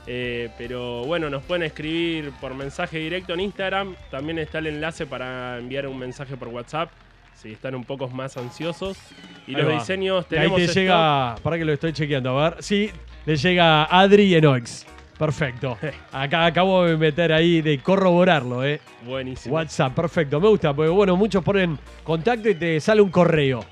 Eh, 0.07 0.51
pero 0.59 1.05
bueno, 1.05 1.31
nos 1.31 1.43
pueden 1.45 1.63
escribir 1.63 2.33
por 2.41 2.55
mensaje 2.55 2.99
directo 2.99 3.35
en 3.35 3.41
Instagram. 3.41 3.95
También 4.11 4.39
está 4.39 4.59
el 4.59 4.67
enlace 4.69 5.07
para 5.07 5.59
enviar 5.59 5.87
un 5.87 5.99
mensaje 5.99 6.37
por 6.37 6.49
WhatsApp. 6.49 6.91
Si 7.35 7.53
están 7.53 7.75
un 7.75 7.85
poco 7.85 8.09
más 8.09 8.37
ansiosos. 8.37 8.99
Y 9.47 9.55
Ahí 9.55 9.63
los 9.63 9.71
va. 9.73 9.79
diseños 9.79 10.27
Y 10.31 10.35
ahí 10.35 10.41
tenemos. 10.49 10.61
te 10.61 10.81
llega, 10.81 11.35
para 11.43 11.59
que 11.59 11.65
lo 11.65 11.73
estoy 11.73 11.93
chequeando, 11.93 12.39
a 12.39 12.51
ver. 12.51 12.63
Sí, 12.63 12.91
le 13.27 13.37
llega 13.37 13.85
Adri 13.85 14.35
Enox. 14.35 14.87
Perfecto. 15.19 15.79
Acá 16.13 16.47
acabo 16.47 16.85
de 16.85 16.97
meter 16.97 17.33
ahí 17.33 17.61
de 17.63 17.79
corroborarlo, 17.79 18.65
¿eh? 18.65 18.81
Buenísimo. 19.07 19.55
WhatsApp, 19.55 19.95
perfecto. 19.95 20.41
Me 20.41 20.49
gusta, 20.49 20.73
porque 20.75 20.91
bueno, 20.91 21.17
muchos 21.17 21.43
ponen 21.45 21.79
contacto 22.03 22.49
y 22.49 22.55
te 22.57 22.81
sale 22.81 23.01
un 23.03 23.11
correo. 23.11 23.65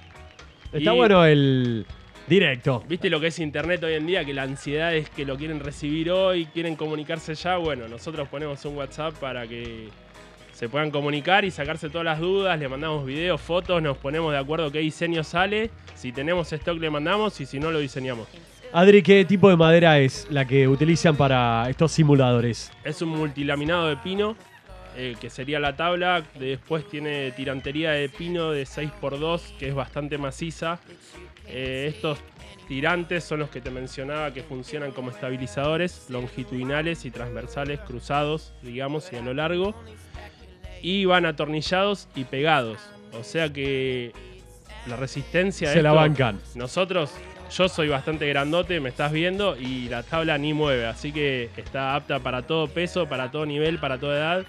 Está 0.72 0.92
Y- 0.92 0.96
bueno 0.96 1.24
el 1.24 1.86
directo. 2.26 2.82
¿Viste 2.88 3.10
lo 3.10 3.20
que 3.20 3.28
es 3.28 3.38
internet 3.38 3.82
hoy 3.84 3.94
en 3.94 4.06
día? 4.06 4.24
Que 4.24 4.34
la 4.34 4.42
ansiedad 4.42 4.94
es 4.94 5.10
que 5.10 5.24
lo 5.24 5.36
quieren 5.36 5.60
recibir 5.60 6.10
hoy, 6.10 6.46
quieren 6.46 6.76
comunicarse 6.76 7.34
ya. 7.34 7.56
Bueno, 7.56 7.88
nosotros 7.88 8.28
ponemos 8.28 8.64
un 8.64 8.76
WhatsApp 8.76 9.14
para 9.14 9.46
que 9.46 9.88
se 10.52 10.68
puedan 10.68 10.90
comunicar 10.90 11.44
y 11.44 11.50
sacarse 11.50 11.88
todas 11.88 12.04
las 12.04 12.20
dudas. 12.20 12.58
Le 12.58 12.68
mandamos 12.68 13.06
videos, 13.06 13.40
fotos, 13.40 13.82
nos 13.82 13.96
ponemos 13.96 14.32
de 14.32 14.38
acuerdo 14.38 14.70
qué 14.70 14.80
diseño 14.80 15.24
sale. 15.24 15.70
Si 15.94 16.12
tenemos 16.12 16.52
stock 16.52 16.78
le 16.78 16.90
mandamos 16.90 17.40
y 17.40 17.46
si 17.46 17.58
no 17.58 17.70
lo 17.70 17.78
diseñamos. 17.78 18.28
Adri, 18.72 19.02
¿qué 19.02 19.24
tipo 19.24 19.48
de 19.48 19.56
madera 19.56 19.98
es 19.98 20.28
la 20.30 20.44
que 20.44 20.68
utilizan 20.68 21.16
para 21.16 21.68
estos 21.68 21.90
simuladores? 21.90 22.70
Es 22.84 23.02
un 23.02 23.08
multilaminado 23.08 23.88
de 23.88 23.96
pino, 23.96 24.36
eh, 24.96 25.16
que 25.20 25.28
sería 25.28 25.58
la 25.58 25.74
tabla. 25.74 26.22
Después 26.38 26.88
tiene 26.88 27.32
tirantería 27.32 27.90
de 27.90 28.08
pino 28.08 28.52
de 28.52 28.64
6x2, 28.64 29.56
que 29.58 29.68
es 29.68 29.74
bastante 29.74 30.18
maciza. 30.18 30.78
Eh, 31.50 31.86
estos 31.94 32.18
tirantes 32.68 33.24
son 33.24 33.40
los 33.40 33.50
que 33.50 33.60
te 33.60 33.70
mencionaba 33.70 34.32
que 34.32 34.42
funcionan 34.42 34.92
como 34.92 35.10
estabilizadores 35.10 36.06
longitudinales 36.08 37.04
y 37.04 37.10
transversales 37.10 37.80
cruzados, 37.80 38.52
digamos, 38.62 39.12
y 39.12 39.16
a 39.16 39.22
lo 39.22 39.34
largo. 39.34 39.74
Y 40.82 41.04
van 41.04 41.26
atornillados 41.26 42.08
y 42.14 42.24
pegados. 42.24 42.78
O 43.12 43.24
sea 43.24 43.52
que 43.52 44.12
la 44.86 44.96
resistencia 44.96 45.68
de 45.68 45.74
Se 45.74 45.82
la 45.82 45.90
esto- 45.90 46.00
bancan. 46.00 46.40
nosotros, 46.54 47.10
yo 47.54 47.68
soy 47.68 47.88
bastante 47.88 48.26
grandote, 48.28 48.78
me 48.80 48.88
estás 48.88 49.10
viendo, 49.12 49.56
y 49.58 49.88
la 49.88 50.02
tabla 50.04 50.38
ni 50.38 50.54
mueve, 50.54 50.86
así 50.86 51.12
que 51.12 51.50
está 51.56 51.96
apta 51.96 52.20
para 52.20 52.42
todo 52.42 52.68
peso, 52.68 53.08
para 53.08 53.30
todo 53.30 53.44
nivel, 53.44 53.78
para 53.78 53.98
toda 53.98 54.16
edad. 54.16 54.46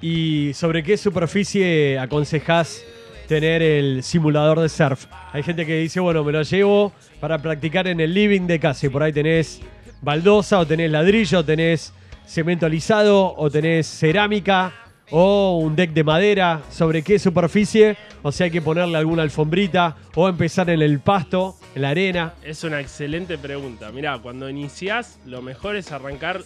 ¿Y 0.00 0.54
sobre 0.54 0.82
qué 0.84 0.96
superficie 0.96 1.98
aconsejás 1.98 2.84
tener 3.28 3.62
el 3.62 4.02
simulador 4.02 4.58
de 4.58 4.68
surf. 4.68 5.06
Hay 5.32 5.42
gente 5.42 5.66
que 5.66 5.76
dice, 5.78 6.00
bueno, 6.00 6.24
me 6.24 6.32
lo 6.32 6.42
llevo 6.42 6.92
para 7.20 7.38
practicar 7.38 7.86
en 7.86 8.00
el 8.00 8.12
living 8.12 8.46
de 8.46 8.58
casa. 8.58 8.86
Y 8.86 8.88
por 8.88 9.02
ahí 9.02 9.12
tenés 9.12 9.60
baldosa, 10.00 10.58
o 10.58 10.66
tenés 10.66 10.90
ladrillo, 10.90 11.40
o 11.40 11.44
tenés 11.44 11.92
cemento 12.26 12.66
alisado, 12.66 13.34
o 13.36 13.50
tenés 13.50 13.86
cerámica, 13.86 14.72
o 15.10 15.58
un 15.58 15.76
deck 15.76 15.92
de 15.92 16.02
madera. 16.02 16.62
¿Sobre 16.70 17.02
qué 17.02 17.18
superficie? 17.18 17.98
O 18.22 18.32
sea, 18.32 18.46
hay 18.46 18.50
que 18.50 18.62
ponerle 18.62 18.96
alguna 18.96 19.22
alfombrita, 19.22 19.96
o 20.14 20.26
empezar 20.26 20.70
en 20.70 20.80
el 20.80 20.98
pasto, 20.98 21.56
en 21.74 21.82
la 21.82 21.90
arena. 21.90 22.32
Es 22.42 22.64
una 22.64 22.80
excelente 22.80 23.36
pregunta. 23.36 23.92
Mirá, 23.92 24.18
cuando 24.18 24.48
iniciás, 24.48 25.20
lo 25.26 25.42
mejor 25.42 25.76
es 25.76 25.92
arrancar 25.92 26.40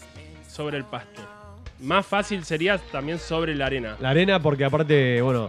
sobre 0.49 0.79
el 0.79 0.85
pasto. 0.85 1.23
Más 1.79 2.05
fácil 2.05 2.45
sería 2.45 2.79
también 2.79 3.21
sobre 3.21 3.55
la 3.55 3.67
arena. 3.67 3.97
La 4.01 4.11
arena, 4.11 4.41
porque 4.43 4.65
aparte, 4.65 5.23
bueno, 5.23 5.49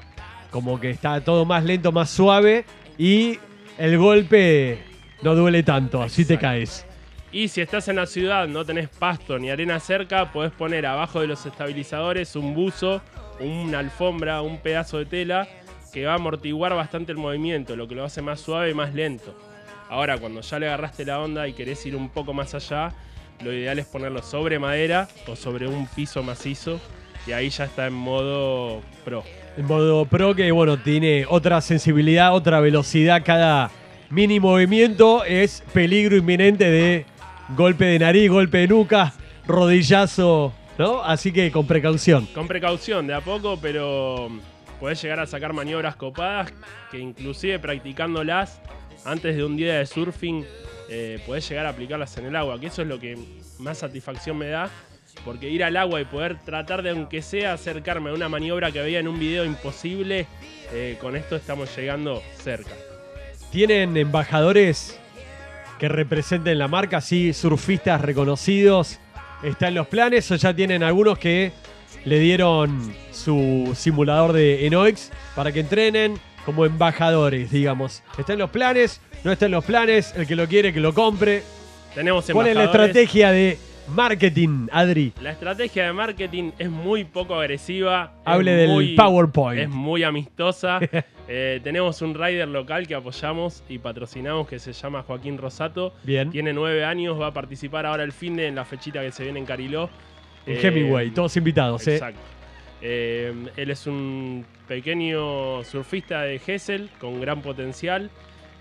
como 0.53 0.79
que 0.79 0.91
está 0.91 1.19
todo 1.21 1.45
más 1.45 1.63
lento, 1.63 1.91
más 1.91 2.11
suave, 2.11 2.63
y 2.95 3.39
el 3.79 3.97
golpe 3.97 4.77
no 5.23 5.33
duele 5.33 5.63
tanto, 5.63 6.03
así 6.03 6.25
te 6.25 6.37
caes. 6.37 6.85
Y 7.31 7.47
si 7.47 7.61
estás 7.61 7.87
en 7.87 7.95
la 7.95 8.05
ciudad, 8.05 8.47
no 8.47 8.63
tenés 8.63 8.87
pasto 8.87 9.39
ni 9.39 9.49
arena 9.49 9.79
cerca, 9.79 10.31
podés 10.31 10.51
poner 10.51 10.85
abajo 10.85 11.19
de 11.21 11.25
los 11.25 11.43
estabilizadores 11.47 12.35
un 12.35 12.53
buzo, 12.53 13.01
una 13.39 13.79
alfombra, 13.79 14.43
un 14.43 14.59
pedazo 14.59 14.99
de 14.99 15.07
tela 15.07 15.47
que 15.91 16.05
va 16.05 16.11
a 16.11 16.15
amortiguar 16.15 16.75
bastante 16.75 17.11
el 17.11 17.17
movimiento, 17.17 17.75
lo 17.75 17.87
que 17.87 17.95
lo 17.95 18.03
hace 18.03 18.21
más 18.21 18.39
suave 18.39 18.69
y 18.69 18.73
más 18.75 18.93
lento. 18.93 19.35
Ahora, 19.89 20.19
cuando 20.19 20.41
ya 20.41 20.59
le 20.59 20.67
agarraste 20.67 21.03
la 21.03 21.19
onda 21.19 21.47
y 21.47 21.53
querés 21.53 21.83
ir 21.87 21.95
un 21.95 22.09
poco 22.09 22.35
más 22.35 22.53
allá, 22.53 22.93
lo 23.43 23.51
ideal 23.51 23.79
es 23.79 23.87
ponerlo 23.87 24.21
sobre 24.21 24.59
madera 24.59 25.07
o 25.27 25.35
sobre 25.35 25.67
un 25.67 25.87
piso 25.87 26.21
macizo 26.21 26.79
y 27.25 27.31
ahí 27.31 27.49
ya 27.49 27.65
está 27.65 27.87
en 27.87 27.93
modo 27.93 28.81
pro. 29.03 29.23
En 29.55 29.65
modo 29.65 30.05
pro 30.05 30.33
que, 30.33 30.51
bueno, 30.51 30.79
tiene 30.79 31.25
otra 31.29 31.61
sensibilidad, 31.61 32.33
otra 32.33 32.59
velocidad. 32.59 33.21
Cada 33.23 33.69
mini 34.09 34.39
movimiento 34.39 35.23
es 35.23 35.63
peligro 35.73 36.17
inminente 36.17 36.71
de 36.71 37.05
golpe 37.55 37.85
de 37.85 37.99
nariz, 37.99 38.31
golpe 38.31 38.59
de 38.59 38.67
nuca, 38.67 39.13
rodillazo, 39.45 40.53
¿no? 40.79 41.03
Así 41.03 41.31
que 41.31 41.51
con 41.51 41.67
precaución. 41.67 42.25
Con 42.33 42.47
precaución, 42.47 43.05
de 43.05 43.13
a 43.13 43.21
poco, 43.21 43.59
pero 43.61 44.29
podés 44.79 44.99
llegar 45.01 45.19
a 45.19 45.27
sacar 45.27 45.53
maniobras 45.53 45.95
copadas 45.95 46.51
que 46.89 46.97
inclusive 46.97 47.59
practicándolas 47.59 48.59
antes 49.05 49.35
de 49.35 49.43
un 49.43 49.55
día 49.55 49.77
de 49.77 49.85
surfing 49.85 50.45
eh, 50.89 51.21
podés 51.25 51.47
llegar 51.47 51.65
a 51.65 51.69
aplicarlas 51.69 52.17
en 52.17 52.25
el 52.25 52.35
agua, 52.35 52.59
que 52.59 52.67
eso 52.67 52.81
es 52.81 52.87
lo 52.87 52.99
que 52.99 53.17
más 53.59 53.77
satisfacción 53.77 54.37
me 54.37 54.47
da, 54.47 54.69
porque 55.25 55.49
ir 55.49 55.63
al 55.63 55.77
agua 55.77 56.01
y 56.01 56.05
poder 56.05 56.39
tratar 56.39 56.83
de, 56.83 56.91
aunque 56.91 57.21
sea, 57.21 57.53
acercarme 57.53 58.09
a 58.09 58.13
una 58.13 58.29
maniobra 58.29 58.71
que 58.71 58.81
veía 58.81 58.99
en 58.99 59.07
un 59.07 59.19
video 59.19 59.45
imposible, 59.45 60.27
eh, 60.71 60.97
con 60.99 61.15
esto 61.15 61.35
estamos 61.35 61.75
llegando 61.75 62.21
cerca. 62.35 62.71
¿Tienen 63.51 63.95
embajadores 63.97 64.99
que 65.79 65.87
representen 65.87 66.57
la 66.57 66.67
marca, 66.67 66.97
así 66.97 67.33
surfistas 67.33 68.01
reconocidos? 68.01 68.99
¿Está 69.43 69.67
en 69.67 69.75
los 69.75 69.87
planes 69.87 70.29
o 70.31 70.35
ya 70.35 70.53
tienen 70.53 70.83
algunos 70.83 71.19
que 71.19 71.51
le 72.05 72.19
dieron 72.19 72.93
su 73.11 73.73
simulador 73.75 74.33
de 74.33 74.65
Enoix 74.65 75.11
para 75.35 75.51
que 75.51 75.59
entrenen 75.59 76.19
como 76.45 76.65
embajadores, 76.65 77.51
digamos? 77.51 78.03
¿Está 78.17 78.33
en 78.33 78.39
los 78.39 78.49
planes? 78.49 79.01
¿No 79.23 79.31
está 79.31 79.45
en 79.45 79.51
los 79.51 79.63
planes? 79.63 80.13
El 80.15 80.27
que 80.27 80.35
lo 80.35 80.47
quiere, 80.47 80.73
que 80.73 80.79
lo 80.79 80.93
compre. 80.93 81.43
Tenemos 81.93 82.25
¿Cuál 82.31 82.47
es 82.47 82.55
la 82.55 82.65
estrategia 82.65 83.31
de 83.31 83.57
marketing, 83.89 84.67
Adri? 84.71 85.13
La 85.21 85.31
estrategia 85.31 85.85
de 85.85 85.93
marketing 85.93 86.51
es 86.57 86.69
muy 86.69 87.03
poco 87.03 87.35
agresiva. 87.35 88.13
es 88.21 88.21
Hable 88.25 88.51
del 88.53 88.69
muy- 88.69 88.95
PowerPoint. 88.95 89.61
Es 89.61 89.69
muy 89.69 90.03
amistosa. 90.03 90.79
Eh, 91.25 91.61
tenemos 91.63 92.01
un 92.01 92.13
rider 92.15 92.49
local 92.49 92.85
que 92.85 92.95
apoyamos 92.95 93.63
y 93.69 93.77
patrocinamos 93.77 94.45
que 94.45 94.59
se 94.59 94.73
llama 94.73 95.03
Joaquín 95.03 95.37
Rosato. 95.37 95.93
Bien. 96.03 96.29
Tiene 96.29 96.51
nueve 96.51 96.83
años, 96.83 97.17
va 97.19 97.27
a 97.27 97.33
participar 97.33 97.85
ahora 97.85 98.03
el 98.03 98.11
fin 98.11 98.35
de 98.35 98.47
en 98.47 98.55
la 98.55 98.65
fechita 98.65 98.99
que 99.01 99.09
se 99.13 99.23
viene 99.23 99.39
en 99.39 99.45
Cariló. 99.45 99.89
En 100.45 100.57
Eh, 100.57 100.59
Hemingway, 100.61 101.11
todos 101.11 101.37
invitados, 101.37 101.87
¿eh? 101.87 101.93
Exacto. 101.93 102.19
Eh, 102.81 103.33
él 103.55 103.71
es 103.71 103.87
un 103.87 104.45
pequeño 104.67 105.63
surfista 105.63 106.23
de 106.23 106.39
Gessel 106.39 106.89
con 106.99 107.21
gran 107.21 107.41
potencial. 107.41 108.11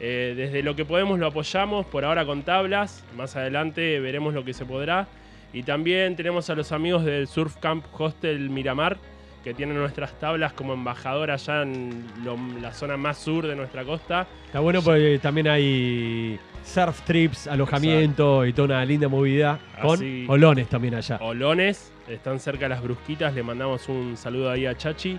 Eh, 0.05 0.35
desde 0.37 0.65
lo 0.65 0.75
que 0.75 0.85
podemos 0.85 1.19
lo 1.21 1.29
apoyamos, 1.29 1.87
por 1.87 2.05
ahora 2.05 2.27
con 2.27 2.43
tablas. 2.43 3.05
Más 3.17 3.37
adelante 3.37 4.01
veremos 4.01 4.35
lo 4.35 4.45
que 4.45 4.53
se 4.53 4.65
podrá. 4.65 5.07
Y 5.53 5.63
también 5.63 6.17
tenemos 6.17 6.51
a 6.51 6.57
los 6.57 6.73
amigos 6.73 7.05
del 7.05 7.29
Surf 7.29 7.57
Camp 7.59 7.85
Hostel 7.97 8.51
Miramar, 8.51 8.97
que 9.45 9.55
tienen 9.55 9.77
nuestras 9.77 10.19
tablas 10.19 10.53
como 10.55 10.73
embajador 10.73 11.31
allá 11.31 11.63
en 11.63 12.05
lo- 12.25 12.37
la 12.61 12.73
zona 12.73 12.97
más 12.97 13.19
sur 13.19 13.47
de 13.47 13.55
nuestra 13.55 13.85
costa. 13.85 14.27
Está 14.47 14.59
bueno 14.61 14.83
porque 14.83 15.21
también 15.23 15.47
hay 15.49 16.39
surf 16.65 17.03
trips, 17.03 17.47
alojamiento 17.47 18.45
y 18.47 18.53
toda 18.53 18.67
una 18.67 18.85
linda 18.85 19.07
movida 19.09 19.61
con 19.81 19.95
Así- 19.95 20.25
olones 20.29 20.69
también 20.69 20.95
allá. 20.97 21.19
Olones, 21.21 21.93
están 22.09 22.41
cerca 22.41 22.65
de 22.65 22.71
las 22.71 22.83
brusquitas, 22.83 23.35
le 23.35 23.43
mandamos 23.45 23.89
un 23.89 24.17
saludo 24.17 24.51
ahí 24.51 24.67
a 24.67 24.77
Chachi. 24.77 25.19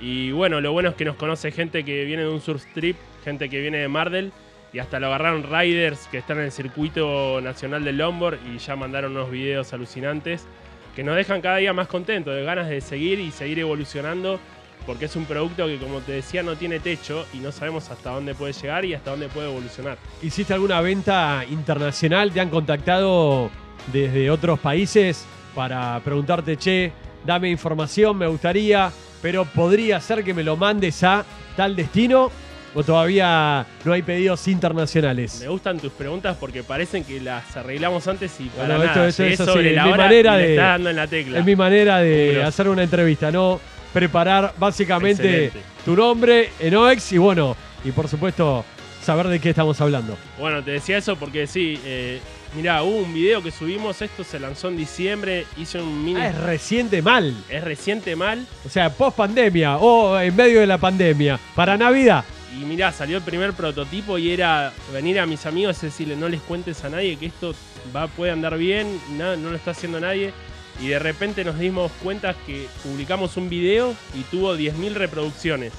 Y 0.00 0.30
bueno, 0.30 0.60
lo 0.60 0.72
bueno 0.72 0.90
es 0.90 0.94
que 0.94 1.04
nos 1.04 1.16
conoce 1.16 1.50
gente 1.50 1.84
que 1.84 2.04
viene 2.04 2.22
de 2.22 2.28
un 2.28 2.40
surf 2.40 2.64
trip, 2.72 2.96
gente 3.24 3.48
que 3.48 3.60
viene 3.60 3.78
de 3.78 3.88
Mardel, 3.88 4.32
y 4.72 4.78
hasta 4.78 5.00
lo 5.00 5.06
agarraron 5.06 5.44
riders 5.44 6.06
que 6.08 6.18
están 6.18 6.38
en 6.38 6.44
el 6.44 6.52
circuito 6.52 7.40
nacional 7.40 7.84
del 7.84 7.98
longboard 7.98 8.38
y 8.46 8.58
ya 8.58 8.76
mandaron 8.76 9.12
unos 9.12 9.30
videos 9.30 9.72
alucinantes 9.72 10.46
que 10.94 11.02
nos 11.02 11.16
dejan 11.16 11.40
cada 11.40 11.56
día 11.56 11.72
más 11.72 11.88
contentos, 11.88 12.34
de 12.34 12.42
ganas 12.42 12.68
de 12.68 12.80
seguir 12.80 13.20
y 13.20 13.30
seguir 13.30 13.60
evolucionando, 13.60 14.40
porque 14.84 15.04
es 15.04 15.16
un 15.16 15.26
producto 15.26 15.66
que 15.66 15.78
como 15.78 16.00
te 16.00 16.12
decía 16.12 16.42
no 16.42 16.56
tiene 16.56 16.80
techo 16.80 17.24
y 17.32 17.38
no 17.38 17.52
sabemos 17.52 17.90
hasta 17.90 18.10
dónde 18.10 18.34
puede 18.34 18.52
llegar 18.52 18.84
y 18.84 18.94
hasta 18.94 19.12
dónde 19.12 19.28
puede 19.28 19.48
evolucionar. 19.48 19.96
¿Hiciste 20.22 20.54
alguna 20.54 20.80
venta 20.80 21.44
internacional? 21.48 22.32
¿Te 22.32 22.40
han 22.40 22.50
contactado 22.50 23.50
desde 23.92 24.30
otros 24.30 24.58
países 24.58 25.24
para 25.54 26.00
preguntarte, 26.00 26.56
che, 26.56 26.92
dame 27.24 27.48
información, 27.48 28.16
me 28.16 28.26
gustaría, 28.26 28.90
pero 29.22 29.44
podría 29.44 30.00
ser 30.00 30.24
que 30.24 30.34
me 30.34 30.42
lo 30.42 30.56
mandes 30.56 31.02
a 31.04 31.24
tal 31.56 31.74
destino? 31.76 32.30
¿O 32.74 32.84
todavía 32.84 33.64
no 33.84 33.92
hay 33.94 34.02
pedidos 34.02 34.46
internacionales? 34.46 35.38
Me 35.40 35.48
gustan 35.48 35.78
tus 35.80 35.90
preguntas 35.92 36.36
porque 36.38 36.62
parecen 36.62 37.02
que 37.02 37.18
las 37.20 37.56
arreglamos 37.56 38.06
antes 38.06 38.38
y 38.40 38.44
para 38.50 38.68
Bueno, 38.76 38.84
esto- 38.84 38.96
nada. 38.98 39.08
esto 39.08 39.22
Llegué 39.22 39.34
es 39.34 39.38
sobre 39.40 39.72
la 39.72 39.84
mi 39.86 39.92
hora 39.92 40.04
manera 40.04 40.36
de- 40.36 40.50
estás 40.50 40.66
dando 40.68 40.90
en 40.90 40.96
la 40.96 41.06
tecla. 41.06 41.38
Es 41.38 41.44
mi 41.44 41.56
manera 41.56 41.98
de 41.98 42.42
hacer 42.44 42.68
una 42.68 42.82
entrevista, 42.82 43.30
¿no? 43.32 43.58
Preparar 43.92 44.52
básicamente 44.58 45.46
Excelente. 45.46 45.60
tu 45.84 45.96
nombre, 45.96 46.50
Enoex, 46.60 47.12
y 47.12 47.18
bueno, 47.18 47.56
y 47.84 47.90
por 47.90 48.06
supuesto, 48.06 48.64
saber 49.02 49.28
de 49.28 49.40
qué 49.40 49.50
estamos 49.50 49.80
hablando. 49.80 50.16
Bueno, 50.38 50.62
te 50.62 50.72
decía 50.72 50.98
eso 50.98 51.16
porque 51.16 51.46
sí, 51.46 51.80
eh, 51.84 52.20
mirá, 52.54 52.82
hubo 52.82 52.98
un 52.98 53.14
video 53.14 53.42
que 53.42 53.50
subimos, 53.50 54.02
esto 54.02 54.24
se 54.24 54.38
lanzó 54.38 54.68
en 54.68 54.76
diciembre, 54.76 55.46
hice 55.56 55.80
un 55.80 56.04
mini... 56.04 56.20
Ah, 56.20 56.28
es 56.28 56.38
reciente 56.38 57.02
mal. 57.02 57.34
es 57.48 57.62
reciente 57.62 58.16
mal 58.16 58.46
O 58.64 58.68
sea, 58.68 58.90
post 58.90 59.16
pandemia 59.16 59.76
o 59.76 60.18
en 60.18 60.34
medio 60.34 60.60
de 60.60 60.66
la 60.66 60.78
pandemia. 60.78 61.38
Para 61.54 61.76
Navidad. 61.76 62.24
y 62.54 62.64
mirá, 62.64 62.92
salió 62.92 63.18
el 63.18 63.22
primer 63.22 63.52
prototipo 63.52 64.18
y 64.18 64.30
era 64.30 64.72
venir 64.92 65.20
a 65.20 65.26
mis 65.26 65.46
amigos 65.46 65.82
y 65.82 65.86
decirle 65.86 66.16
no 66.16 66.28
les 66.28 66.40
cuentes 66.40 66.84
a 66.84 66.90
nadie 66.90 67.16
que 67.16 67.26
esto 67.26 67.54
va, 67.94 68.06
puede 68.06 68.32
andar 68.32 68.56
bien, 68.58 69.00
no, 69.16 69.36
no 69.36 69.50
lo 69.50 69.56
está 69.56 69.72
haciendo 69.72 70.00
nadie. 70.00 70.32
Y 70.80 70.88
de 70.88 70.98
repente 70.98 71.44
nos 71.44 71.58
dimos 71.58 71.90
cuenta 72.02 72.34
que 72.46 72.68
publicamos 72.84 73.36
un 73.36 73.48
video 73.48 73.94
y 74.14 74.22
tuvo 74.22 74.56
10.000 74.56 74.94
reproducciones. 74.94 75.72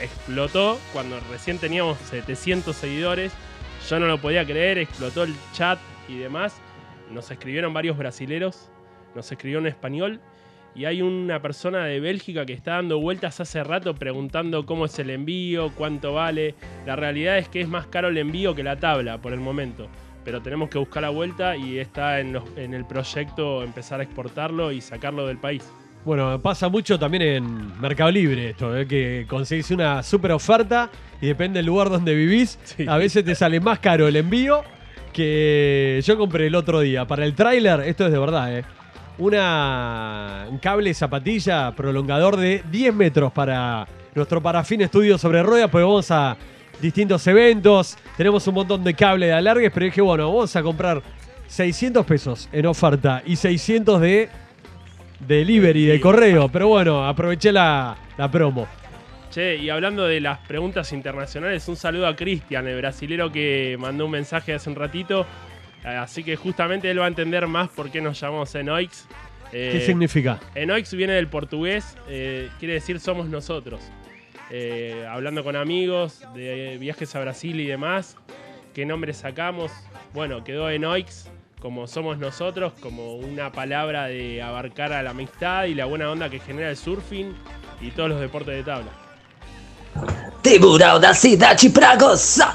Explotó 0.00 0.78
cuando 0.92 1.20
recién 1.30 1.58
teníamos 1.58 1.98
700 2.10 2.74
seguidores. 2.74 3.32
Yo 3.90 4.00
no 4.00 4.06
lo 4.06 4.18
podía 4.18 4.46
creer, 4.46 4.78
explotó 4.78 5.24
el 5.24 5.34
chat 5.52 5.78
y 6.08 6.16
demás. 6.18 6.60
Nos 7.10 7.30
escribieron 7.30 7.72
varios 7.72 7.96
brasileros, 7.96 8.70
nos 9.14 9.30
escribió 9.30 9.58
en 9.58 9.66
español. 9.66 10.20
Y 10.74 10.84
hay 10.84 11.02
una 11.02 11.40
persona 11.42 11.86
de 11.86 11.98
Bélgica 11.98 12.46
que 12.46 12.52
está 12.52 12.72
dando 12.74 13.00
vueltas 13.00 13.40
hace 13.40 13.64
rato 13.64 13.94
preguntando 13.94 14.64
cómo 14.64 14.84
es 14.84 14.96
el 14.98 15.10
envío, 15.10 15.72
cuánto 15.74 16.12
vale. 16.14 16.54
La 16.86 16.94
realidad 16.94 17.38
es 17.38 17.48
que 17.48 17.60
es 17.60 17.68
más 17.68 17.86
caro 17.86 18.08
el 18.08 18.18
envío 18.18 18.54
que 18.54 18.62
la 18.62 18.76
tabla 18.76 19.18
por 19.18 19.32
el 19.32 19.40
momento. 19.40 19.88
Pero 20.24 20.40
tenemos 20.42 20.68
que 20.68 20.78
buscar 20.78 21.02
la 21.02 21.08
vuelta 21.08 21.56
y 21.56 21.78
está 21.78 22.20
en, 22.20 22.34
los- 22.34 22.44
en 22.56 22.74
el 22.74 22.84
proyecto 22.84 23.64
empezar 23.64 23.98
a 24.00 24.02
exportarlo 24.04 24.70
y 24.70 24.80
sacarlo 24.80 25.26
del 25.26 25.38
país. 25.38 25.68
Bueno, 26.04 26.38
pasa 26.40 26.68
mucho 26.68 26.96
también 26.98 27.22
en 27.22 27.80
Mercado 27.80 28.10
Libre 28.10 28.50
esto, 28.50 28.76
¿eh? 28.76 28.86
que 28.86 29.26
conseguís 29.28 29.70
una 29.72 30.02
super 30.04 30.30
oferta 30.32 30.90
y 31.20 31.26
depende 31.26 31.58
del 31.58 31.66
lugar 31.66 31.88
donde 31.90 32.14
vivís. 32.14 32.56
Sí. 32.62 32.84
A 32.86 32.98
veces 32.98 33.24
te 33.24 33.34
sale 33.34 33.58
más 33.58 33.80
caro 33.80 34.06
el 34.06 34.14
envío 34.16 34.62
que 35.18 36.00
yo 36.04 36.16
compré 36.16 36.46
el 36.46 36.54
otro 36.54 36.78
día. 36.78 37.04
Para 37.04 37.24
el 37.24 37.34
tráiler, 37.34 37.80
esto 37.80 38.06
es 38.06 38.12
de 38.12 38.18
verdad, 38.20 38.56
¿eh? 38.56 38.64
Una, 39.18 40.46
un 40.48 40.58
cable 40.58 40.94
zapatilla 40.94 41.72
prolongador 41.74 42.36
de 42.36 42.62
10 42.70 42.94
metros 42.94 43.32
para 43.32 43.84
nuestro 44.14 44.40
parafín 44.40 44.80
estudio 44.80 45.18
sobre 45.18 45.42
ruedas, 45.42 45.70
porque 45.70 45.82
vamos 45.82 46.08
a 46.12 46.36
distintos 46.80 47.26
eventos, 47.26 47.98
tenemos 48.16 48.46
un 48.46 48.54
montón 48.54 48.84
de 48.84 48.94
cable 48.94 49.26
de 49.26 49.32
alargues, 49.32 49.72
pero 49.74 49.86
dije, 49.86 50.00
bueno, 50.00 50.28
vamos 50.28 50.54
a 50.54 50.62
comprar 50.62 51.02
600 51.48 52.06
pesos 52.06 52.48
en 52.52 52.66
oferta 52.66 53.20
y 53.26 53.34
600 53.34 54.00
de 54.00 54.28
delivery, 55.26 55.86
de 55.86 56.00
correo, 56.00 56.48
pero 56.48 56.68
bueno, 56.68 57.04
aproveché 57.04 57.50
la, 57.50 57.96
la 58.16 58.30
promo. 58.30 58.68
Che, 59.30 59.56
y 59.56 59.68
hablando 59.68 60.06
de 60.06 60.20
las 60.20 60.38
preguntas 60.38 60.92
internacionales, 60.92 61.68
un 61.68 61.76
saludo 61.76 62.06
a 62.06 62.16
Cristian, 62.16 62.66
el 62.66 62.76
brasilero 62.76 63.30
que 63.30 63.76
mandó 63.78 64.06
un 64.06 64.12
mensaje 64.12 64.54
hace 64.54 64.70
un 64.70 64.76
ratito. 64.76 65.26
Eh, 65.84 65.88
Así 65.88 66.24
que 66.24 66.36
justamente 66.36 66.90
él 66.90 67.00
va 67.00 67.04
a 67.04 67.08
entender 67.08 67.46
más 67.46 67.68
por 67.68 67.90
qué 67.90 68.00
nos 68.00 68.18
llamamos 68.18 68.54
Enoix. 68.54 69.06
Eh, 69.52 69.70
¿Qué 69.72 69.80
significa? 69.80 70.38
Enoix 70.54 70.92
viene 70.94 71.14
del 71.14 71.28
portugués, 71.28 71.96
eh, 72.08 72.48
quiere 72.58 72.74
decir 72.74 73.00
somos 73.00 73.28
nosotros. 73.28 73.80
Eh, 74.50 75.06
hablando 75.08 75.44
con 75.44 75.56
amigos 75.56 76.22
de 76.34 76.78
viajes 76.80 77.14
a 77.14 77.20
Brasil 77.20 77.60
y 77.60 77.66
demás, 77.66 78.16
qué 78.74 78.86
nombre 78.86 79.12
sacamos. 79.12 79.70
Bueno, 80.14 80.42
quedó 80.42 80.70
Enoix 80.70 81.30
como 81.60 81.86
somos 81.86 82.18
nosotros, 82.18 82.72
como 82.80 83.16
una 83.16 83.50
palabra 83.52 84.06
de 84.06 84.40
abarcar 84.42 84.92
a 84.92 85.02
la 85.02 85.10
amistad 85.10 85.64
y 85.64 85.74
la 85.74 85.86
buena 85.86 86.10
onda 86.10 86.30
que 86.30 86.38
genera 86.38 86.70
el 86.70 86.76
surfing 86.76 87.34
y 87.80 87.90
todos 87.90 88.08
los 88.08 88.20
deportes 88.20 88.54
de 88.54 88.62
tabla. 88.62 89.07
Tiburão 90.42 91.00
da 91.00 91.14
cidade 91.14 91.68
pra 91.70 91.96
gozar. 91.96 92.52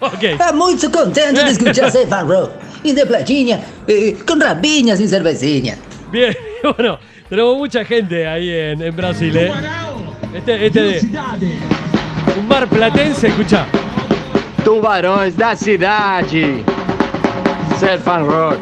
Ok. 0.00 0.36
É 0.38 0.52
muito 0.52 0.90
contente 0.90 1.42
de 1.42 1.50
escuchar 1.50 1.90
Stefan 1.90 2.24
Rock. 2.24 2.52
E 2.84 2.92
de 2.92 3.06
platinha, 3.06 3.64
eh, 3.88 4.14
com 4.26 4.38
rabinhas 4.38 5.00
e 5.00 5.08
cervecinha. 5.08 5.78
Bien, 6.10 6.36
bueno, 6.76 6.98
tenemos 7.28 7.56
mucha 7.56 7.82
gente 7.86 8.26
ahí 8.26 8.50
en, 8.50 8.82
en 8.82 8.94
Brasil, 8.94 9.34
¿eh? 9.34 9.50
Este, 10.34 10.66
este, 10.66 11.00
un 12.36 12.46
mar 12.46 12.68
platense, 12.68 13.28
escucha. 13.28 13.66
Tubarões 14.62 15.34
da 15.36 15.56
cidade. 15.56 16.62
Surfan 17.80 18.26
Rock. 18.26 18.58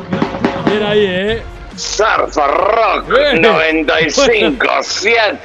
Bien 0.67 0.83
ahí, 0.85 1.07
¿eh? 1.07 1.43
Surf 1.77 2.37
Rock 2.37 3.09
Bien. 3.09 3.43
95.7. 3.43 5.37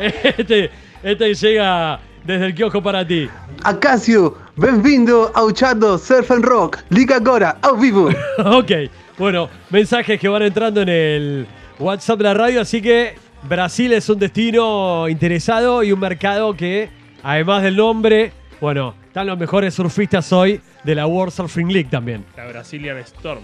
Este, 0.38 0.70
este 1.04 1.34
llega 1.34 2.00
desde 2.24 2.46
el 2.46 2.54
kiosco 2.54 2.82
para 2.82 3.06
ti. 3.06 3.28
Acácio, 3.62 4.38
bem-vindo 4.56 5.30
ao 5.34 5.52
Chado 5.52 5.98
Surf 5.98 6.30
and 6.30 6.44
Rock. 6.44 6.78
Liga 6.88 7.16
agora, 7.16 7.58
ao 7.60 7.76
vivo. 7.76 8.08
ok, 8.38 8.70
bueno, 9.18 9.50
mensajes 9.68 10.18
que 10.18 10.28
van 10.28 10.42
entrando 10.42 10.80
en 10.80 10.88
el 10.88 11.46
WhatsApp 11.78 12.18
de 12.18 12.24
la 12.24 12.32
radio, 12.32 12.62
así 12.62 12.80
que 12.80 13.16
Brasil 13.42 13.92
es 13.92 14.08
un 14.08 14.18
destino 14.18 15.06
interesado 15.06 15.82
y 15.82 15.92
un 15.92 16.00
mercado 16.00 16.54
que, 16.54 16.88
además 17.22 17.62
del 17.62 17.76
nombre, 17.76 18.32
bueno, 18.58 18.94
están 19.06 19.26
los 19.26 19.36
mejores 19.36 19.74
surfistas 19.74 20.32
hoy 20.32 20.62
de 20.84 20.94
la 20.94 21.06
World 21.06 21.34
Surfing 21.34 21.70
League 21.70 21.90
también. 21.90 22.24
La 22.34 22.46
Brazilian 22.46 22.96
Storm, 22.96 23.42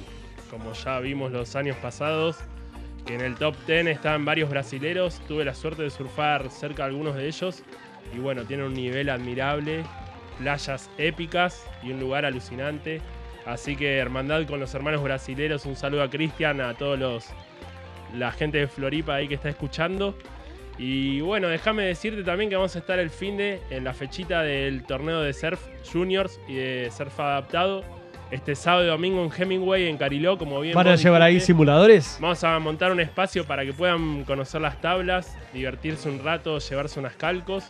como 0.50 0.72
ya 0.72 0.98
vimos 1.00 1.30
los 1.30 1.54
años 1.56 1.76
pasados, 1.82 2.38
que 3.06 3.14
en 3.14 3.20
el 3.20 3.34
top 3.36 3.54
10 3.66 3.86
están 3.86 4.24
varios 4.24 4.50
brasileros. 4.50 5.20
Tuve 5.26 5.44
la 5.44 5.54
suerte 5.54 5.82
de 5.82 5.90
surfar 5.90 6.50
cerca 6.50 6.84
de 6.84 6.90
algunos 6.90 7.16
de 7.16 7.26
ellos. 7.26 7.62
Y 8.14 8.18
bueno, 8.18 8.44
tiene 8.44 8.64
un 8.64 8.74
nivel 8.74 9.08
admirable, 9.08 9.84
playas 10.38 10.90
épicas 10.98 11.66
y 11.82 11.92
un 11.92 12.00
lugar 12.00 12.24
alucinante. 12.24 13.00
Así 13.46 13.76
que 13.76 13.96
hermandad 13.96 14.46
con 14.46 14.60
los 14.60 14.74
hermanos 14.74 15.02
brasileros, 15.02 15.66
un 15.66 15.76
saludo 15.76 16.02
a 16.02 16.10
Cristian, 16.10 16.60
a 16.60 16.74
todos 16.74 16.98
los 16.98 17.26
la 18.14 18.32
gente 18.32 18.58
de 18.58 18.66
Floripa 18.66 19.14
ahí 19.14 19.28
que 19.28 19.34
está 19.34 19.48
escuchando. 19.48 20.16
Y 20.78 21.20
bueno, 21.20 21.48
déjame 21.48 21.84
decirte 21.84 22.22
también 22.22 22.48
que 22.48 22.56
vamos 22.56 22.74
a 22.74 22.78
estar 22.78 22.98
el 22.98 23.10
fin 23.10 23.36
de 23.36 23.60
en 23.70 23.84
la 23.84 23.92
fechita 23.92 24.42
del 24.42 24.82
torneo 24.84 25.20
de 25.20 25.32
surf 25.32 25.60
juniors 25.90 26.40
y 26.48 26.54
de 26.54 26.90
surf 26.90 27.20
adaptado. 27.20 27.84
Este 28.30 28.54
sábado 28.54 28.84
y 28.84 28.86
domingo 28.86 29.24
en 29.24 29.30
Hemingway, 29.36 29.88
en 29.88 29.96
Cariló, 29.96 30.38
como 30.38 30.60
bien. 30.60 30.74
¿Van 30.74 30.86
a 30.86 30.94
llevar 30.94 31.20
ahí 31.20 31.34
dijiste. 31.34 31.48
simuladores? 31.52 32.16
Vamos 32.20 32.44
a 32.44 32.58
montar 32.60 32.92
un 32.92 33.00
espacio 33.00 33.44
para 33.44 33.64
que 33.64 33.72
puedan 33.72 34.22
conocer 34.24 34.60
las 34.60 34.80
tablas, 34.80 35.36
divertirse 35.52 36.08
un 36.08 36.22
rato, 36.22 36.58
llevarse 36.58 37.00
unas 37.00 37.14
calcos 37.14 37.64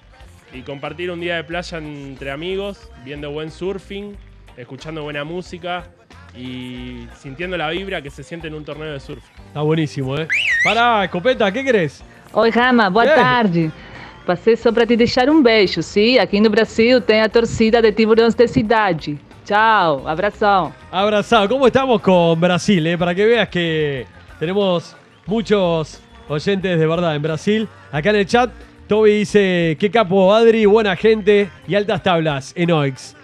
y 0.53 0.61
compartir 0.61 1.11
un 1.11 1.21
día 1.21 1.37
de 1.37 1.45
playa 1.45 1.79
entre 1.79 2.31
amigos, 2.31 2.91
viendo 3.05 3.31
buen 3.31 3.51
surfing, 3.51 4.15
escuchando 4.59 5.03
buena 5.03 5.25
música 5.25 5.85
y 6.37 7.07
sintiendo 7.19 7.57
la 7.57 7.71
vibra 7.71 8.03
que 8.03 8.11
se 8.11 8.23
siente 8.23 8.49
en 8.49 8.55
un 8.55 8.65
torneo 8.65 8.93
de 8.93 9.01
surf. 9.01 9.25
Está 9.47 9.63
buenísimo, 9.63 10.15
¿eh? 10.19 10.29
Pará, 10.63 11.05
escopeta, 11.05 11.51
¿qué 11.51 11.65
querés? 11.65 12.05
Oi, 12.35 12.51
Rama, 12.51 12.91
boa 12.91 13.07
Ei. 13.07 13.15
tarde. 13.15 13.73
Passei 14.27 14.57
só 14.57 14.71
para 14.71 14.87
te 14.87 14.95
deixar 14.95 15.31
um 15.31 15.43
beijo, 15.43 15.83
sim? 15.83 16.19
Aqui 16.19 16.39
no 16.39 16.51
Brasil 16.51 17.01
tem 17.01 17.23
a 17.23 17.29
torcida 17.31 17.81
de 17.81 17.91
Tiburões 17.91 18.35
da 18.35 18.47
Cidade. 18.47 19.19
Tchau, 19.51 20.07
abração. 20.07 20.73
Abrazado. 20.93 21.49
¿Cómo 21.49 21.67
estamos 21.67 22.01
con 22.01 22.41
Brasil? 22.41 22.87
eh? 22.87 22.97
Para 22.97 23.17
que 23.17 23.27
veas 23.27 23.49
que 23.49 24.07
tenemos 24.39 24.97
muchos 25.27 26.01
oyentes 26.29 26.79
de 26.79 26.87
verdad 26.87 27.17
en 27.17 27.23
Brasil. 27.23 27.69
Acá 27.91 28.11
en 28.11 28.17
el 28.17 28.27
chat, 28.27 28.49
Toby 28.87 29.11
dice, 29.11 29.77
qué 29.81 29.91
capo 29.91 30.33
Adri, 30.33 30.67
buena 30.67 30.95
gente 30.95 31.51
y 31.67 31.75
altas 31.75 32.01
tablas 32.01 32.53
en 32.55 32.71
OX. 32.71 33.17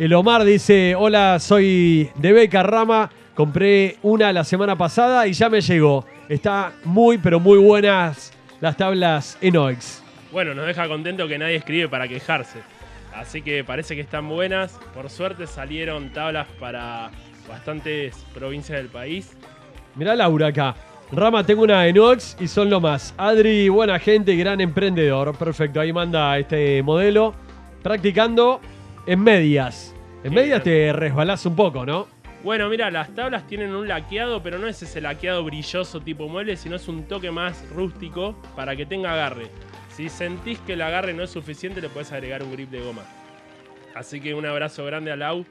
El 0.00 0.14
Omar 0.14 0.42
dice, 0.42 0.96
hola, 0.96 1.38
soy 1.38 2.10
de 2.16 2.32
Beca 2.32 2.64
Rama, 2.64 3.08
compré 3.36 3.98
una 4.02 4.32
la 4.32 4.42
semana 4.42 4.74
pasada 4.76 5.28
y 5.28 5.32
ya 5.32 5.48
me 5.48 5.60
llegó. 5.60 6.04
Está 6.28 6.72
muy, 6.82 7.18
pero 7.18 7.38
muy 7.38 7.58
buenas 7.58 8.32
las 8.60 8.76
tablas 8.76 9.38
en 9.40 9.56
OX. 9.56 10.02
Bueno, 10.32 10.56
nos 10.56 10.66
deja 10.66 10.88
contento 10.88 11.28
que 11.28 11.38
nadie 11.38 11.54
escribe 11.54 11.88
para 11.88 12.08
quejarse. 12.08 12.77
Así 13.18 13.42
que 13.42 13.64
parece 13.64 13.96
que 13.96 14.00
están 14.00 14.28
buenas. 14.28 14.78
Por 14.94 15.10
suerte 15.10 15.46
salieron 15.46 16.12
tablas 16.12 16.46
para 16.60 17.10
bastantes 17.48 18.14
provincias 18.32 18.78
del 18.78 18.88
país. 18.88 19.36
Mirá 19.96 20.14
Laura 20.14 20.48
acá. 20.48 20.74
Rama, 21.10 21.44
tengo 21.44 21.62
una 21.62 21.86
en 21.86 21.98
OX 21.98 22.36
y 22.38 22.46
son 22.46 22.70
lo 22.70 22.80
más. 22.80 23.14
Adri, 23.16 23.68
buena 23.70 23.98
gente, 23.98 24.36
gran 24.36 24.60
emprendedor. 24.60 25.36
Perfecto, 25.36 25.80
ahí 25.80 25.92
manda 25.92 26.38
este 26.38 26.82
modelo. 26.82 27.34
Practicando 27.82 28.60
en 29.06 29.20
medias. 29.20 29.94
En 30.22 30.34
medias 30.34 30.62
bien. 30.62 30.86
te 30.86 30.92
resbalás 30.92 31.44
un 31.46 31.56
poco, 31.56 31.84
¿no? 31.86 32.06
Bueno, 32.44 32.68
mira, 32.68 32.88
las 32.90 33.12
tablas 33.16 33.46
tienen 33.48 33.74
un 33.74 33.88
laqueado, 33.88 34.42
pero 34.42 34.58
no 34.58 34.68
es 34.68 34.80
ese 34.80 35.00
laqueado 35.00 35.42
brilloso 35.42 36.00
tipo 36.00 36.28
mueble, 36.28 36.56
sino 36.56 36.76
es 36.76 36.86
un 36.86 37.04
toque 37.04 37.32
más 37.32 37.68
rústico 37.70 38.40
para 38.54 38.76
que 38.76 38.86
tenga 38.86 39.12
agarre. 39.12 39.50
Si 39.98 40.08
sentís 40.08 40.60
que 40.60 40.74
el 40.74 40.82
agarre 40.82 41.12
no 41.12 41.24
es 41.24 41.30
suficiente, 41.30 41.80
le 41.80 41.88
puedes 41.88 42.12
agregar 42.12 42.44
un 42.44 42.52
grip 42.52 42.70
de 42.70 42.78
goma. 42.78 43.02
Así 43.96 44.20
que 44.20 44.32
un 44.32 44.46
abrazo 44.46 44.84
grande 44.84 45.10
a 45.10 45.16
Lau, 45.16 45.44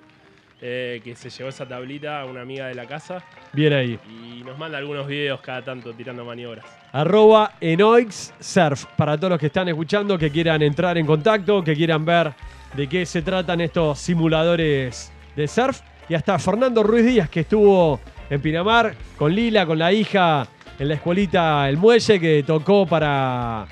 eh, 0.62 1.02
que 1.04 1.18
se 1.18 1.30
llevó 1.30 1.50
esa 1.50 1.68
tablita 1.68 2.22
a 2.22 2.26
una 2.26 2.44
amiga 2.44 2.68
de 2.68 2.74
la 2.74 2.86
casa 2.86 3.22
Bien 3.52 3.74
ahí. 3.74 4.00
y 4.10 4.46
nos 4.46 4.58
manda 4.58 4.78
algunos 4.78 5.06
videos 5.06 5.42
cada 5.42 5.64
tanto 5.64 5.92
tirando 5.92 6.24
maniobras. 6.24 6.64
Arroba 6.94 7.56
Enoix 7.60 8.34
Surf. 8.40 8.86
Para 8.96 9.18
todos 9.18 9.32
los 9.32 9.40
que 9.42 9.48
están 9.48 9.68
escuchando, 9.68 10.18
que 10.18 10.32
quieran 10.32 10.62
entrar 10.62 10.98
en 10.98 11.06
contacto, 11.06 11.62
que 11.62 11.76
quieran 11.76 12.06
ver 12.06 12.32
de 12.74 12.88
qué 12.88 13.06
se 13.06 13.22
tratan 13.24 13.60
estos 13.60 14.00
simuladores 14.00 15.12
de 15.36 15.46
surf. 15.46 15.82
Y 16.08 16.14
hasta 16.14 16.40
Fernando 16.40 16.84
Ruiz 16.84 17.06
Díaz, 17.06 17.30
que 17.30 17.42
estuvo 17.42 18.00
en 18.30 18.40
Pinamar 18.40 18.96
con 19.18 19.36
Lila, 19.36 19.66
con 19.66 19.78
la 19.78 19.92
hija, 19.92 20.48
en 20.80 20.88
la 20.88 20.94
escuelita 20.94 21.68
El 21.68 21.76
Muelle, 21.76 22.18
que 22.18 22.44
tocó 22.48 22.88
para 22.88 23.68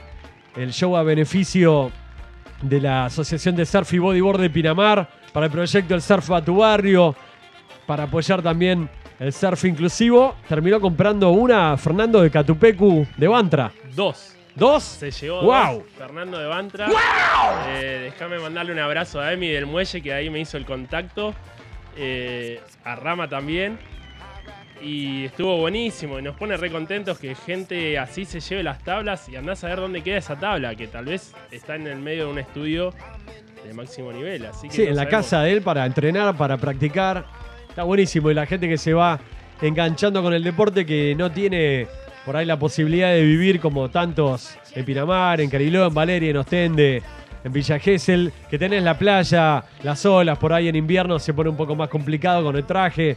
el 0.56 0.72
show 0.72 0.96
a 0.96 1.04
beneficio 1.04 1.92
de 2.62 2.82
la 2.82 3.06
Asociación 3.06 3.56
de 3.56 3.66
Surf 3.66 3.94
y 3.94 4.00
Bodyboard 4.00 4.40
de 4.40 4.50
Pinamar, 4.50 5.10
para 5.34 5.48
el 5.48 5.52
proyecto 5.52 5.94
El 5.96 6.02
Surf 6.02 6.32
a 6.32 6.44
tu 6.44 6.58
Barrio, 6.58 7.16
para 7.86 8.04
apoyar 8.04 8.42
también 8.42 8.90
el 9.20 9.34
surf 9.34 9.66
inclusivo. 9.66 10.36
Terminó 10.48 10.80
comprando 10.80 11.30
una 11.32 11.76
Fernando 11.78 12.22
de 12.22 12.32
Catupecu 12.32 13.06
de 13.18 13.28
Bantra. 13.28 13.72
Dos. 13.94 14.32
¿Dos? 14.56 14.84
Se 14.84 15.12
llevó 15.12 15.42
¡Wow! 15.42 15.80
dos, 15.80 15.84
Fernando 15.98 16.38
de 16.38 16.48
Bantra. 16.48 16.88
Eh, 17.68 18.12
déjame 18.12 18.40
mandarle 18.40 18.72
un 18.72 18.80
abrazo 18.80 19.20
a 19.20 19.34
Emi 19.34 19.50
del 19.50 19.66
Muelle, 19.66 20.02
que 20.02 20.14
ahí 20.14 20.30
me 20.30 20.40
hizo 20.40 20.56
el 20.58 20.66
contacto. 20.66 21.34
Eh, 21.98 22.62
a 22.84 22.96
Rama 22.96 23.28
también. 23.28 23.78
Y 24.82 25.26
estuvo 25.26 25.58
buenísimo. 25.58 26.20
Y 26.20 26.22
nos 26.22 26.36
pone 26.36 26.58
re 26.58 26.70
contentos 26.72 27.18
que 27.18 27.34
gente 27.36 27.98
así 27.98 28.26
se 28.26 28.40
lleve 28.40 28.64
las 28.64 28.84
tablas 28.84 29.28
y 29.30 29.36
andás 29.36 29.64
a 29.64 29.68
ver 29.70 29.80
dónde 29.80 30.02
queda 30.02 30.18
esa 30.18 30.38
tabla, 30.38 30.76
que 30.76 30.88
tal 30.88 31.06
vez 31.06 31.34
está 31.52 31.76
en 31.76 31.88
el 31.88 31.98
medio 32.00 32.26
de 32.26 32.32
un 32.32 32.40
estudio 32.40 32.94
de 33.66 33.74
máximo 33.74 34.12
nivel. 34.12 34.46
Así 34.46 34.68
que 34.68 34.74
Sí, 34.76 34.82
no 34.84 34.90
en 34.90 34.96
la 34.96 35.04
sabemos. 35.04 35.22
casa 35.26 35.42
de 35.44 35.52
él 35.54 35.62
para 35.62 35.86
entrenar, 35.86 36.36
para 36.38 36.58
practicar. 36.58 37.26
Está 37.70 37.84
buenísimo. 37.84 38.30
Y 38.32 38.34
la 38.34 38.46
gente 38.46 38.68
que 38.70 38.78
se 38.78 38.94
va 38.94 39.20
enganchando 39.62 40.22
con 40.22 40.34
el 40.34 40.44
deporte 40.44 40.86
que 40.86 41.16
no 41.18 41.32
tiene 41.32 41.88
por 42.26 42.36
ahí 42.36 42.46
la 42.46 42.58
posibilidad 42.60 43.10
de 43.12 43.22
vivir 43.24 43.60
como 43.60 43.90
tantos 43.90 44.58
en 44.74 44.84
Pinamar, 44.84 45.40
en 45.42 45.50
Cariló, 45.50 45.88
en 45.88 45.94
Valeria, 45.94 46.32
en 46.32 46.38
Ostende, 46.38 47.02
en 47.44 47.54
Villa 47.54 47.78
Gesell, 47.80 48.32
que 48.50 48.58
tenés 48.58 48.84
la 48.84 48.98
playa, 48.98 49.64
las 49.84 50.06
olas, 50.06 50.38
por 50.40 50.52
ahí 50.52 50.68
en 50.68 50.76
invierno 50.76 51.20
se 51.20 51.34
pone 51.34 51.50
un 51.52 51.56
poco 51.56 51.76
más 51.76 51.88
complicado 51.90 52.44
con 52.44 52.56
el 52.56 52.66
traje, 52.66 53.16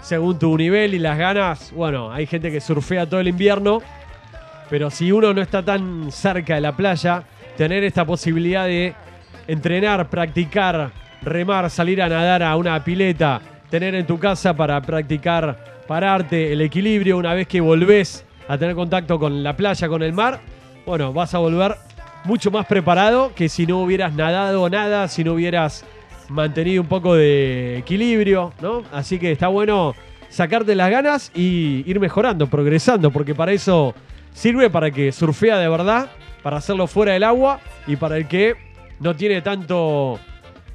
según 0.00 0.38
tu 0.38 0.56
nivel 0.56 0.94
y 0.94 0.98
las 0.98 1.18
ganas. 1.18 1.72
Bueno, 1.72 2.12
hay 2.12 2.26
gente 2.26 2.50
que 2.50 2.60
surfea 2.60 3.06
todo 3.06 3.20
el 3.20 3.28
invierno, 3.28 3.80
pero 4.70 4.90
si 4.90 5.12
uno 5.12 5.32
no 5.32 5.42
está 5.42 5.64
tan 5.64 6.10
cerca 6.10 6.54
de 6.54 6.60
la 6.60 6.76
playa, 6.76 7.22
tener 7.56 7.84
esta 7.84 8.04
posibilidad 8.04 8.66
de 8.66 8.94
entrenar, 9.46 10.08
practicar, 10.08 10.90
remar, 11.22 11.70
salir 11.70 12.02
a 12.02 12.08
nadar 12.08 12.42
a 12.42 12.56
una 12.56 12.82
pileta, 12.82 13.40
tener 13.70 13.94
en 13.94 14.06
tu 14.06 14.18
casa 14.18 14.54
para 14.54 14.80
practicar 14.80 15.76
pararte, 15.86 16.52
el 16.52 16.60
equilibrio, 16.60 17.16
una 17.16 17.34
vez 17.34 17.46
que 17.46 17.60
volvés 17.60 18.24
a 18.48 18.58
tener 18.58 18.74
contacto 18.74 19.18
con 19.18 19.42
la 19.42 19.56
playa, 19.56 19.88
con 19.88 20.02
el 20.02 20.12
mar, 20.12 20.40
bueno, 20.84 21.12
vas 21.12 21.34
a 21.34 21.38
volver 21.38 21.76
mucho 22.24 22.50
más 22.50 22.66
preparado 22.66 23.32
que 23.34 23.48
si 23.48 23.66
no 23.66 23.82
hubieras 23.82 24.12
nadado 24.12 24.68
nada, 24.68 25.08
si 25.08 25.24
no 25.24 25.34
hubieras 25.34 25.84
mantenido 26.28 26.82
un 26.82 26.88
poco 26.88 27.14
de 27.14 27.78
equilibrio, 27.78 28.52
¿no? 28.60 28.82
Así 28.92 29.18
que 29.18 29.32
está 29.32 29.48
bueno 29.48 29.94
sacarte 30.28 30.74
las 30.74 30.90
ganas 30.90 31.30
y 31.34 31.84
ir 31.86 32.00
mejorando, 32.00 32.46
progresando, 32.48 33.10
porque 33.10 33.34
para 33.34 33.52
eso 33.52 33.94
sirve 34.32 34.70
para 34.70 34.90
que 34.90 35.12
surfea 35.12 35.58
de 35.58 35.68
verdad, 35.68 36.10
para 36.42 36.58
hacerlo 36.58 36.86
fuera 36.86 37.12
del 37.12 37.24
agua 37.24 37.60
y 37.86 37.96
para 37.96 38.16
el 38.16 38.28
que 38.28 38.54
no 39.00 39.14
tiene 39.14 39.42
tanto 39.42 40.18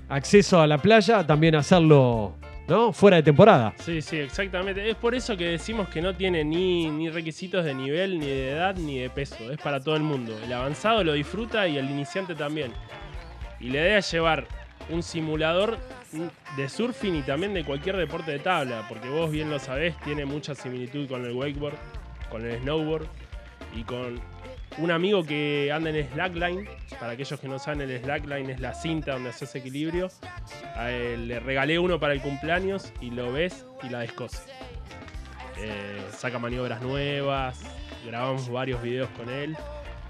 acceso 0.09 0.61
a 0.61 0.67
la 0.67 0.77
playa, 0.77 1.25
también 1.25 1.55
hacerlo 1.55 2.35
¿no? 2.67 2.93
fuera 2.93 3.17
de 3.17 3.23
temporada. 3.23 3.73
Sí, 3.77 4.01
sí, 4.01 4.17
exactamente. 4.17 4.89
Es 4.89 4.95
por 4.95 5.15
eso 5.15 5.35
que 5.37 5.45
decimos 5.45 5.89
que 5.89 6.01
no 6.01 6.15
tiene 6.15 6.43
ni, 6.43 6.89
ni 6.89 7.09
requisitos 7.09 7.65
de 7.65 7.73
nivel, 7.73 8.19
ni 8.19 8.25
de 8.25 8.51
edad, 8.51 8.75
ni 8.75 8.99
de 8.99 9.09
peso. 9.09 9.51
Es 9.51 9.59
para 9.59 9.79
todo 9.79 9.95
el 9.95 10.03
mundo. 10.03 10.37
El 10.43 10.53
avanzado 10.53 11.03
lo 11.03 11.13
disfruta 11.13 11.67
y 11.67 11.77
el 11.77 11.89
iniciante 11.89 12.35
también. 12.35 12.71
Y 13.59 13.69
la 13.69 13.79
idea 13.79 13.97
es 13.99 14.11
llevar 14.11 14.47
un 14.91 15.04
simulador 15.04 15.77
de 16.58 16.69
surfing 16.69 17.15
y 17.15 17.21
también 17.21 17.54
de 17.54 17.63
cualquier 17.63 17.95
deporte 17.97 18.32
de 18.32 18.39
tabla, 18.39 18.86
porque 18.89 19.10
vos 19.10 19.32
bien 19.32 19.49
lo 19.49 19.60
sabés, 19.60 19.95
tiene 20.01 20.25
mucha 20.25 20.54
similitud 20.56 21.08
con 21.08 21.25
el 21.25 21.32
wakeboard, 21.34 21.75
con 22.30 22.45
el 22.45 22.60
snowboard 22.62 23.06
y 23.75 23.84
con 23.84 24.19
un 24.77 24.91
amigo 24.91 25.23
que 25.23 25.71
anda 25.73 25.89
en 25.89 26.10
slackline. 26.12 26.67
Para 26.99 27.13
aquellos 27.13 27.39
que 27.39 27.47
no 27.47 27.60
saben, 27.60 27.82
el 27.89 28.01
slackline 28.01 28.49
es 28.49 28.60
la 28.60 28.73
cinta 28.73 29.13
donde 29.13 29.30
haces 29.30 29.54
equilibrio. 29.56 30.10
A 30.75 30.91
él 30.91 31.27
le 31.27 31.39
regalé 31.39 31.80
uno 31.80 31.99
para 31.99 32.13
el 32.13 32.21
cumpleaños 32.21 32.91
y 33.01 33.12
lo 33.12 33.32
ves 33.32 33.65
y 33.84 33.89
la 33.89 33.99
descose. 33.99 34.39
Eh, 35.58 36.01
saca 36.17 36.39
maniobras 36.39 36.82
nuevas, 36.82 37.62
grabamos 38.06 38.49
varios 38.49 38.82
videos 38.82 39.10
con 39.17 39.30
él. 39.30 39.56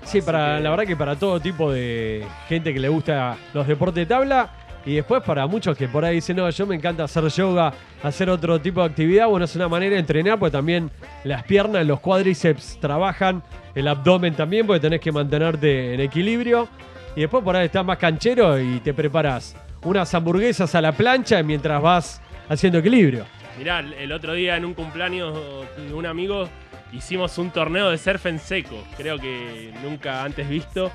Sí, 0.04 0.22
para, 0.22 0.58
que- 0.58 0.64
la 0.64 0.70
verdad 0.72 0.86
que 0.86 0.96
para 0.96 1.16
todo 1.16 1.40
tipo 1.40 1.72
de 1.72 2.26
gente 2.48 2.74
que 2.74 2.80
le 2.80 2.90
gusta 2.90 3.38
los 3.54 3.68
deportes 3.68 3.96
de 3.96 4.06
tabla 4.06 4.50
y 4.86 4.96
después 4.96 5.22
para 5.24 5.46
muchos 5.48 5.78
que 5.78 5.88
por 5.88 6.04
ahí 6.04 6.16
dicen, 6.16 6.38
no, 6.38 6.50
yo 6.50 6.66
me 6.66 6.76
encanta 6.76 7.04
hacer 7.04 7.28
yoga, 7.28 7.74
hacer 8.04 8.30
otro 8.30 8.60
tipo 8.60 8.80
de 8.82 8.88
actividad, 8.88 9.28
bueno, 9.28 9.46
es 9.46 9.56
una 9.56 9.68
manera 9.68 9.94
de 9.94 10.00
entrenar, 10.00 10.40
pues 10.40 10.52
también 10.52 10.90
las 11.24 11.44
piernas, 11.44 11.86
los 11.86 12.00
cuádriceps 12.00 12.80
trabajan, 12.80 13.44
el 13.76 13.88
abdomen 13.88 14.34
también, 14.34 14.66
porque 14.66 14.80
tenés 14.80 15.00
que 15.02 15.12
mantenerte 15.12 15.94
en 15.94 16.00
equilibrio. 16.02 16.68
Y 17.16 17.22
después 17.22 17.44
por 17.44 17.56
ahí 17.56 17.66
estás 17.66 17.86
más 17.86 17.98
canchero 17.98 18.60
y 18.60 18.80
te 18.80 18.94
preparas 18.94 19.56
unas 19.84 20.14
hamburguesas 20.14 20.74
a 20.76 20.82
la 20.82 20.92
plancha 20.94 21.44
mientras 21.44 21.82
vas 21.82 22.22
haciendo 22.50 22.80
equilibrio. 22.80 23.26
Mirá, 23.58 23.80
el- 23.80 24.12
otro 24.12 24.34
día 24.34 24.56
en 24.58 24.66
un 24.66 24.74
cumpleaños 24.74 25.38
de 25.78 25.94
un 25.94 26.06
amigo 26.06 26.48
hicimos 26.94 27.38
un 27.38 27.52
torneo 27.52 27.90
de 27.90 27.98
surf 27.98 28.26
en 28.28 28.40
seco. 28.40 28.82
Creo 28.98 29.18
que 29.20 29.74
nunca 29.84 30.24
antes 30.24 30.48
visto. 30.50 30.92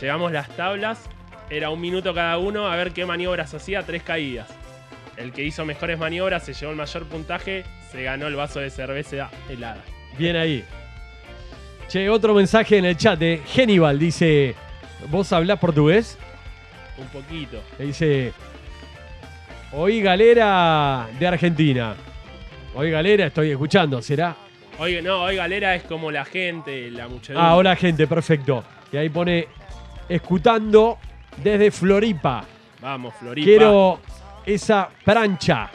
Llegamos 0.00 0.30
las 0.32 0.48
tablas, 0.50 1.08
era 1.50 1.70
un 1.70 1.80
minuto 1.80 2.12
cada 2.14 2.38
uno 2.38 2.66
a 2.66 2.76
ver 2.76 2.92
qué 2.92 3.06
maniobras 3.06 3.54
hacía, 3.54 3.82
tres 3.84 4.02
caídas. 4.02 4.48
El 5.16 5.32
que 5.32 5.44
hizo 5.44 5.64
mejores 5.64 5.98
maniobras 5.98 6.44
se 6.44 6.52
llevó 6.52 6.72
el 6.72 6.76
mayor 6.76 7.04
puntaje, 7.06 7.64
se 7.90 8.02
ganó 8.02 8.26
el 8.26 8.36
vaso 8.36 8.60
de 8.60 8.70
cerveza 8.70 9.30
helada. 9.48 9.82
Bien 10.18 10.36
ahí. 10.36 10.64
Che, 11.88 12.10
otro 12.10 12.34
mensaje 12.34 12.78
en 12.78 12.84
el 12.84 12.96
chat 12.96 13.18
de 13.18 13.40
Genibal 13.46 13.98
dice, 13.98 14.54
¿vos 15.08 15.32
hablás 15.32 15.58
portugués? 15.58 16.18
Un 16.98 17.06
poquito. 17.08 17.62
Le 17.78 17.86
dice, 17.86 18.32
oí 19.72 20.02
galera 20.02 21.08
de 21.18 21.26
Argentina. 21.26 21.94
Oí 22.74 22.90
galera, 22.90 23.26
estoy 23.26 23.52
escuchando, 23.52 24.02
¿será? 24.02 24.36
Oye, 24.78 25.00
no, 25.00 25.22
hoy 25.22 25.36
galera 25.36 25.74
es 25.74 25.84
como 25.84 26.10
la 26.10 26.24
gente, 26.24 26.90
la 26.90 27.08
muchedumbre. 27.08 27.48
Ah, 27.48 27.54
hola 27.56 27.74
gente, 27.76 28.06
perfecto. 28.06 28.64
Y 28.92 28.98
ahí 28.98 29.08
pone, 29.08 29.48
escutando 30.08 30.98
desde 31.42 31.70
Floripa. 31.70 32.44
Vamos, 32.80 33.14
Floripa. 33.18 33.44
Quiero 33.44 34.00
esa 34.44 34.88
prancha, 35.04 35.70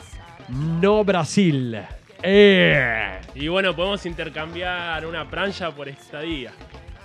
no 0.49 1.03
Brasil. 1.03 1.79
Eh. 2.23 3.19
Y 3.35 3.47
bueno, 3.47 3.75
podemos 3.75 4.05
intercambiar 4.05 5.05
una 5.05 5.27
plancha 5.29 5.71
por 5.71 5.89
estadía. 5.89 6.51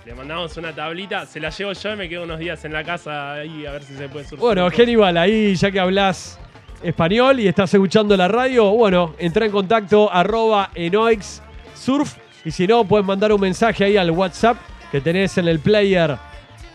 Le 0.05 0.13
mandamos 0.15 0.55
una 0.55 0.73
tablita, 0.73 1.25
se 1.25 1.39
la 1.39 1.49
llevo 1.49 1.73
yo 1.73 1.93
y 1.93 1.95
me 1.97 2.07
quedo 2.07 2.23
unos 2.23 2.39
días 2.39 2.63
en 2.63 2.71
la 2.71 2.83
casa 2.83 3.33
ahí 3.33 3.65
a 3.65 3.71
ver 3.71 3.83
si 3.83 3.93
se 3.95 4.07
puede 4.07 4.25
surfear. 4.25 4.39
Bueno. 4.39 4.71
Genibal, 4.71 5.17
ahí 5.17 5.55
ya 5.55 5.69
que 5.69 5.79
hablas 5.79 6.39
español 6.81 7.39
y 7.39 7.47
estás 7.47 7.73
escuchando 7.73 8.15
la 8.15 8.27
radio, 8.27 8.69
bueno, 8.71 9.15
entra 9.17 9.45
en 9.45 9.51
contacto 9.51 10.11
arroba 10.13 10.69
y 12.45 12.51
si 12.51 12.67
no, 12.67 12.85
puedes 12.85 13.05
mandar 13.05 13.33
un 13.33 13.41
mensaje 13.41 13.83
ahí 13.83 13.97
al 13.97 14.11
WhatsApp 14.11 14.57
que 14.91 15.01
tenés 15.01 15.37
en 15.37 15.47
el 15.47 15.59
player 15.59 16.17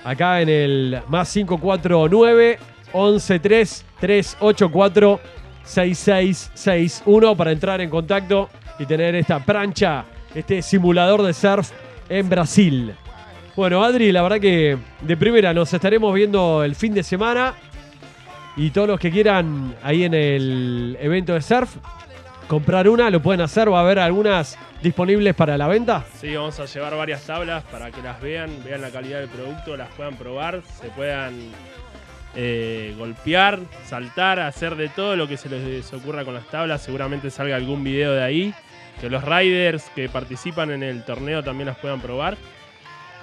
acá 0.05 0.41
en 0.41 0.49
el 0.49 1.01
más 1.09 1.33
549 1.33 2.59
113 2.93 3.85
384 4.01 5.21
6661 5.65 7.37
para 7.37 7.53
entrar 7.53 7.81
en 7.81 7.91
contacto 7.91 8.49
y 8.79 8.87
tener 8.87 9.15
esta 9.15 9.39
plancha, 9.41 10.05
este 10.35 10.63
simulador 10.63 11.23
de 11.23 11.33
surf 11.33 11.71
en 12.09 12.29
Brasil. 12.29 12.95
Bueno, 13.55 13.85
Adri, 13.85 14.13
la 14.13 14.23
verdad 14.23 14.41
que 14.41 14.79
de 15.03 15.17
primera 15.17 15.53
nos 15.53 15.73
estaremos 15.73 16.15
viendo 16.15 16.65
el 16.65 16.75
fin 16.75 16.95
de 16.95 17.03
semana. 17.03 17.55
Y 18.57 18.71
todos 18.71 18.89
los 18.89 19.01
que 19.01 19.11
quieran 19.11 19.75
ahí 19.83 20.05
en 20.05 20.15
el 20.15 20.99
evento 21.01 21.33
de 21.33 21.41
surf, 21.41 21.77
comprar 22.47 22.89
una, 22.89 23.11
lo 23.11 23.21
pueden 23.21 23.41
hacer. 23.41 23.73
Va 23.73 23.79
a 23.79 23.83
haber 23.83 23.99
algunas 23.99 24.59
disponibles 24.83 25.35
para 25.35 25.57
la 25.57 25.69
venta. 25.69 26.05
Sí, 26.21 26.35
vamos 26.35 26.59
a 26.61 26.67
llevar 26.67 26.97
varias 26.97 27.23
tablas 27.23 27.63
para 27.65 27.91
que 27.91 28.03
las 28.03 28.21
vean, 28.21 28.51
vean 28.65 28.81
la 28.83 28.91
calidad 28.91 29.21
del 29.21 29.29
producto, 29.29 29.77
las 29.77 29.89
puedan 29.91 30.17
probar, 30.17 30.63
se 30.81 30.89
puedan 30.89 31.35
eh, 32.35 32.95
golpear, 32.97 33.59
saltar, 33.85 34.41
hacer 34.41 34.77
de 34.77 34.89
todo 34.89 35.17
lo 35.17 35.29
que 35.29 35.37
se 35.37 35.49
les 35.49 35.93
ocurra 35.93 36.25
con 36.25 36.35
las 36.35 36.47
tablas. 36.47 36.83
Seguramente 36.83 37.31
salga 37.31 37.57
algún 37.57 37.85
video 37.85 38.13
de 38.13 38.23
ahí. 38.23 38.55
Que 39.01 39.09
los 39.09 39.25
riders 39.25 39.91
que 39.95 40.09
participan 40.09 40.71
en 40.71 40.83
el 40.83 41.05
torneo 41.05 41.43
también 41.43 41.67
las 41.67 41.79
puedan 41.79 42.01
probar. 42.01 42.37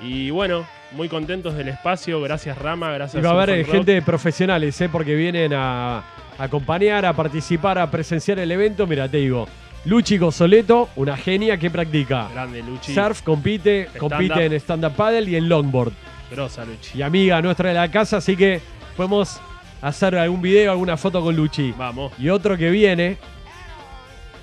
Y 0.01 0.29
bueno, 0.29 0.65
muy 0.91 1.09
contentos 1.09 1.55
del 1.55 1.69
espacio. 1.69 2.21
Gracias 2.21 2.57
Rama, 2.57 2.91
Y 2.91 2.95
gracias 2.95 3.23
va 3.23 3.29
a 3.29 3.43
haber 3.43 3.65
gente 3.65 3.93
de 3.93 4.01
profesionales, 4.01 4.79
¿eh? 4.81 4.89
porque 4.89 5.15
vienen 5.15 5.53
a 5.53 6.03
acompañar, 6.39 7.05
a 7.05 7.13
participar, 7.13 7.77
a 7.77 7.91
presenciar 7.91 8.39
el 8.39 8.51
evento. 8.51 8.87
Mira, 8.87 9.07
te 9.07 9.17
digo, 9.17 9.47
Luchi 9.85 10.17
Gozoleto, 10.17 10.89
una 10.95 11.15
genia 11.15 11.57
que 11.57 11.69
practica 11.69 12.27
Grande 12.33 12.63
Luchi. 12.63 12.93
surf, 12.93 13.21
compite, 13.21 13.87
compite 13.99 14.45
en 14.45 14.53
stand-up 14.53 14.93
paddle 14.93 15.29
y 15.29 15.35
en 15.35 15.47
longboard. 15.47 15.91
Grosa 16.31 16.65
Luchi. 16.65 16.97
Y 16.97 17.01
amiga 17.01 17.41
nuestra 17.41 17.69
de 17.69 17.75
la 17.75 17.89
casa, 17.91 18.17
así 18.17 18.35
que 18.35 18.61
podemos 18.97 19.39
hacer 19.81 20.15
algún 20.15 20.41
video, 20.41 20.71
alguna 20.71 20.97
foto 20.97 21.21
con 21.21 21.35
Luchi. 21.35 21.73
Vamos. 21.77 22.11
Y 22.19 22.29
otro 22.29 22.57
que 22.57 22.69
viene 22.69 23.17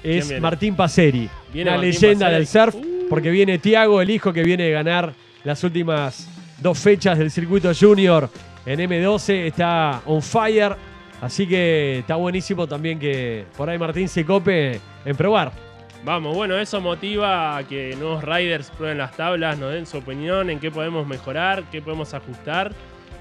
¿Quién 0.02 0.18
es 0.18 0.28
viene? 0.28 0.40
Martín 0.40 0.74
Paseri. 0.76 1.28
Viene 1.52 1.70
una 1.70 1.78
Martín 1.78 1.92
leyenda 1.92 2.28
del 2.30 2.46
surf, 2.46 2.74
Uh. 2.74 3.09
porque 3.09 3.30
viene 3.30 3.59
Tiago, 3.59 4.00
el 4.00 4.11
hijo 4.11 4.32
que 4.32 4.42
viene 4.42 4.64
de 4.64 4.70
ganar 4.72 5.12
las 5.44 5.62
últimas 5.64 6.28
dos 6.61 6.78
fechas 6.78 7.18
del 7.18 7.30
circuito 7.30 7.70
junior 7.78 8.28
en 8.64 8.80
M12. 8.80 9.46
Está 9.46 10.00
on 10.06 10.22
fire. 10.22 10.74
Así 11.20 11.46
que 11.46 12.00
está 12.00 12.16
buenísimo 12.16 12.66
también 12.66 12.98
que 12.98 13.46
por 13.57 13.70
ahí 13.70 13.79
Martín 13.79 14.09
se 14.09 14.24
cope 14.24 14.81
en 15.05 15.16
probar. 15.16 15.52
Vamos, 16.05 16.37
bueno, 16.37 16.57
eso 16.57 16.81
motiva 16.81 17.57
a 17.57 17.64
que 17.64 17.96
nuevos 17.96 18.22
riders 18.22 18.70
prueben 18.70 18.98
las 18.98 19.16
tablas, 19.16 19.59
nos 19.59 19.72
den 19.72 19.87
su 19.87 19.98
opinión 19.98 20.50
en 20.50 20.61
qué 20.61 20.70
podemos 20.70 21.07
mejorar, 21.07 21.64
qué 21.72 21.83
podemos 21.83 22.14
ajustar. 22.14 22.72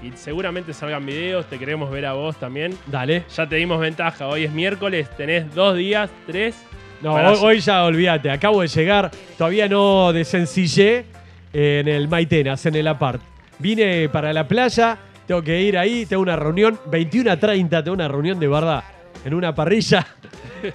Y 0.02 0.12
seguramente 0.12 0.72
salgan 0.74 1.04
videos, 1.04 1.46
te 1.46 1.58
queremos 1.58 1.90
ver 1.90 2.06
a 2.06 2.12
vos 2.12 2.36
también. 2.36 2.76
Dale. 2.86 3.24
Ya 3.34 3.48
te 3.48 3.56
dimos 3.56 3.80
ventaja, 3.80 4.28
hoy 4.28 4.44
es 4.44 4.52
miércoles, 4.52 5.08
tenés 5.16 5.52
dos 5.54 5.76
días, 5.76 6.10
tres. 6.26 6.54
No, 7.02 7.14
hoy 7.14 7.60
ya 7.60 7.84
olvídate. 7.84 8.30
Acabo 8.30 8.62
de 8.62 8.68
llegar. 8.68 9.10
Todavía 9.36 9.68
no 9.68 10.12
desencillé 10.12 11.06
en 11.52 11.88
el 11.88 12.08
Maitenas, 12.08 12.64
en 12.66 12.74
el 12.74 12.86
apart. 12.86 13.20
Vine 13.58 14.08
para 14.08 14.32
la 14.32 14.46
playa. 14.46 14.98
Tengo 15.26 15.42
que 15.42 15.60
ir 15.60 15.76
ahí. 15.76 16.06
Tengo 16.06 16.22
una 16.22 16.36
reunión. 16.36 16.78
21 16.86 17.30
a 17.30 17.36
30. 17.36 17.82
Tengo 17.82 17.94
una 17.94 18.08
reunión 18.08 18.38
de 18.38 18.48
verdad. 18.48 18.84
En 19.24 19.34
una 19.34 19.54
parrilla. 19.54 20.06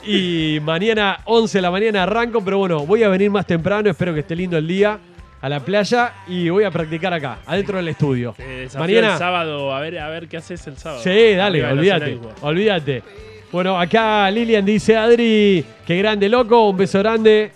Y 0.06 0.60
mañana, 0.62 1.20
11 1.26 1.58
de 1.58 1.62
la 1.62 1.72
mañana, 1.72 2.04
arranco. 2.04 2.42
Pero 2.44 2.60
bueno, 2.60 2.86
voy 2.86 3.04
a 3.04 3.10
venir 3.10 3.30
más 3.32 3.46
temprano. 3.48 3.90
Espero 3.90 4.14
que 4.14 4.22
esté 4.22 4.36
lindo 4.36 4.58
el 4.58 4.68
día. 4.68 4.98
A 5.42 5.50
la 5.50 5.60
playa. 5.60 6.14
Y 6.28 6.50
voy 6.50 6.64
a 6.64 6.72
practicar 6.72 7.14
acá, 7.14 7.40
adentro 7.46 7.78
del 7.78 7.88
estudio. 7.88 8.36
Mañana. 8.78 9.14
el 9.14 9.18
sábado, 9.18 9.74
a 9.74 9.82
ver, 9.82 10.00
a 10.00 10.08
ver 10.10 10.28
qué 10.28 10.38
haces 10.38 10.66
el 10.68 10.78
sábado. 10.78 11.02
Sí, 11.02 11.34
dale, 11.34 11.66
olvídate. 11.66 12.20
Olvídate. 12.42 13.04
Bueno, 13.52 13.78
acá 13.78 14.30
Lilian 14.32 14.64
dice, 14.64 14.96
Adri, 14.96 15.66
qué 15.86 15.98
grande 15.98 16.30
loco, 16.30 16.70
un 16.70 16.78
beso 16.78 17.00
grande. 17.00 17.52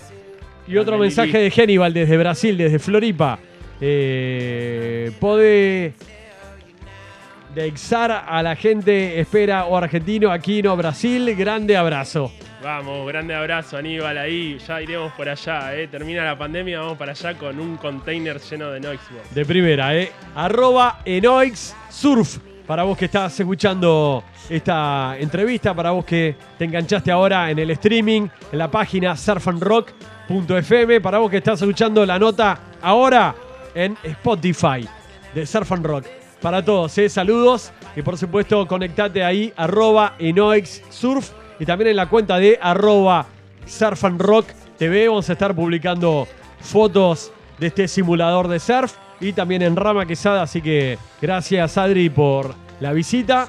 Y 0.68 0.78
otro 0.78 0.98
mensaje 0.98 1.38
de 1.38 1.52
Genibal 1.52 1.94
desde 1.94 2.18
Brasil, 2.18 2.58
desde 2.58 2.80
Floripa. 2.80 3.40
Eh, 3.80 5.12
pode 5.20 5.94
deixar 7.56 8.12
a 8.28 8.44
la 8.44 8.56
gente 8.56 9.20
espera 9.20 9.66
o 9.66 9.78
argentino 9.78 10.30
aquí 10.30 10.62
no 10.62 10.76
Brasil. 10.76 11.34
Grande 11.36 11.78
abrazo. 11.78 12.32
Vamos, 12.62 13.08
grande 13.08 13.34
abrazo 13.34 13.78
Aníbal 13.78 14.18
ahí, 14.18 14.58
ya 14.58 14.82
iremos 14.82 15.14
por 15.14 15.30
allá, 15.30 15.76
eh. 15.76 15.88
termina 15.88 16.26
la 16.26 16.36
pandemia, 16.36 16.80
vamos 16.80 16.98
para 16.98 17.12
allá 17.12 17.36
con 17.36 17.60
un 17.60 17.78
container 17.78 18.40
lleno 18.40 18.72
de 18.72 18.80
Noixbox. 18.80 19.36
De 19.36 19.46
primera, 19.46 19.96
¿eh? 19.96 20.12
Arroba 20.36 21.02
Enoix 21.06 21.76
Surf. 21.90 22.40
Para 22.66 22.82
vos 22.82 22.98
que 22.98 23.06
estás 23.06 23.40
escuchando 23.40 24.24
esta 24.50 25.16
entrevista, 25.20 25.76
para 25.76 25.92
vos 25.92 26.04
que 26.04 26.36
te 26.58 26.66
enganchaste 26.66 27.12
ahora 27.12 27.52
en 27.52 27.60
el 27.60 27.70
streaming, 27.70 28.28
en 28.52 28.58
la 28.58 28.72
página 28.72 29.16
surfandrock.fm, 29.16 31.02
para 31.02 31.20
vos 31.20 31.30
que 31.30 31.38
estás 31.38 31.62
escuchando 31.62 32.04
la 32.04 32.18
nota 32.18 32.60
ahora 32.82 33.36
en 33.76 33.96
Spotify 34.04 34.88
de 35.36 35.46
Surf 35.46 35.72
and 35.72 35.86
Rock. 35.86 36.25
Para 36.42 36.64
todos, 36.64 36.98
¿eh? 36.98 37.10
saludos 37.10 37.72
y 37.96 38.02
por 38.02 38.18
supuesto 38.18 38.68
conectate 38.68 39.24
ahí, 39.24 39.54
arroba 39.56 40.16
Enoix 40.20 40.84
Surf 40.90 41.32
y 41.60 41.66
también 41.66 41.92
en 41.92 41.96
la 41.96 42.08
cuenta 42.10 42.38
de 42.38 42.60
arroba 42.62 43.26
Surf 43.66 44.04
and 44.04 44.22
Rock 44.22 44.48
TV. 44.78 45.08
Vamos 45.08 45.30
a 45.30 45.34
estar 45.34 45.56
publicando 45.56 46.28
fotos 46.60 47.32
de 47.58 47.68
este 47.68 47.88
simulador 47.88 48.48
de 48.48 48.60
surf 48.60 48.94
y 49.20 49.34
también 49.34 49.62
en 49.62 49.76
Rama 49.76 50.06
Quesada. 50.06 50.44
Así 50.44 50.62
que 50.62 50.98
gracias 51.22 51.78
Adri 51.78 52.10
por 52.10 52.54
la 52.80 52.94
visita 52.94 53.48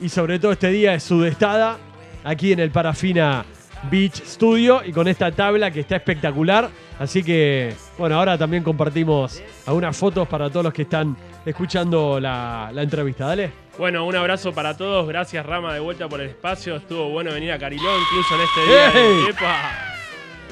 y 0.00 0.08
sobre 0.08 0.38
todo 0.38 0.52
este 0.52 0.68
día 0.68 0.92
de 0.92 1.00
sudestada 1.00 1.78
aquí 2.24 2.52
en 2.52 2.60
el 2.60 2.70
Parafina 2.70 3.44
Beach 3.90 4.22
Studio 4.24 4.82
y 4.84 4.92
con 4.92 5.08
esta 5.08 5.30
tabla 5.32 5.70
que 5.70 5.80
está 5.80 5.96
espectacular. 5.96 6.70
Así 6.98 7.22
que, 7.22 7.74
bueno, 7.98 8.16
ahora 8.16 8.36
también 8.36 8.62
compartimos 8.62 9.42
algunas 9.66 9.96
fotos 9.96 10.26
para 10.28 10.48
todos 10.50 10.64
los 10.64 10.72
que 10.72 10.82
están 10.82 11.16
escuchando 11.44 12.18
la, 12.18 12.70
la 12.72 12.82
entrevista. 12.82 13.26
Dale. 13.26 13.52
Bueno, 13.78 14.04
un 14.06 14.14
abrazo 14.14 14.52
para 14.52 14.76
todos. 14.76 15.06
Gracias, 15.08 15.44
Rama, 15.44 15.74
de 15.74 15.80
vuelta 15.80 16.08
por 16.08 16.20
el 16.20 16.28
espacio. 16.28 16.76
Estuvo 16.76 17.08
bueno 17.10 17.32
venir 17.32 17.52
a 17.52 17.58
Cariló, 17.58 17.90
incluso 17.98 18.34
en 18.34 18.40
este 18.40 18.66
día. 18.66 18.92
¡Ey! 18.94 19.24
De, 19.24 19.30
¡Epa! 19.30 19.60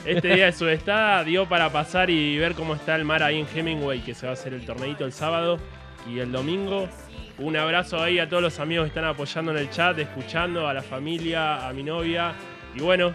Este 0.04 0.34
día 0.34 0.46
de 0.46 0.52
su 0.52 0.68
estada 0.68 1.22
dio 1.22 1.48
para 1.48 1.70
pasar 1.70 2.10
y 2.10 2.36
ver 2.36 2.54
cómo 2.54 2.74
está 2.74 2.96
el 2.96 3.04
mar 3.04 3.22
ahí 3.22 3.38
en 3.38 3.46
Hemingway, 3.54 4.00
que 4.00 4.14
se 4.14 4.26
va 4.26 4.30
a 4.30 4.32
hacer 4.32 4.52
el 4.52 4.66
torneito 4.66 5.04
el 5.04 5.12
sábado 5.12 5.58
y 6.08 6.18
el 6.18 6.32
domingo. 6.32 6.88
Un 7.38 7.56
abrazo 7.56 8.02
ahí 8.02 8.18
a 8.18 8.28
todos 8.28 8.42
los 8.42 8.58
amigos 8.58 8.84
que 8.84 8.88
están 8.88 9.04
apoyando 9.04 9.52
en 9.52 9.58
el 9.58 9.70
chat, 9.70 9.96
escuchando, 9.98 10.66
a 10.66 10.74
la 10.74 10.82
familia, 10.82 11.68
a 11.68 11.72
mi 11.72 11.84
novia. 11.84 12.32
Y 12.74 12.80
bueno, 12.80 13.14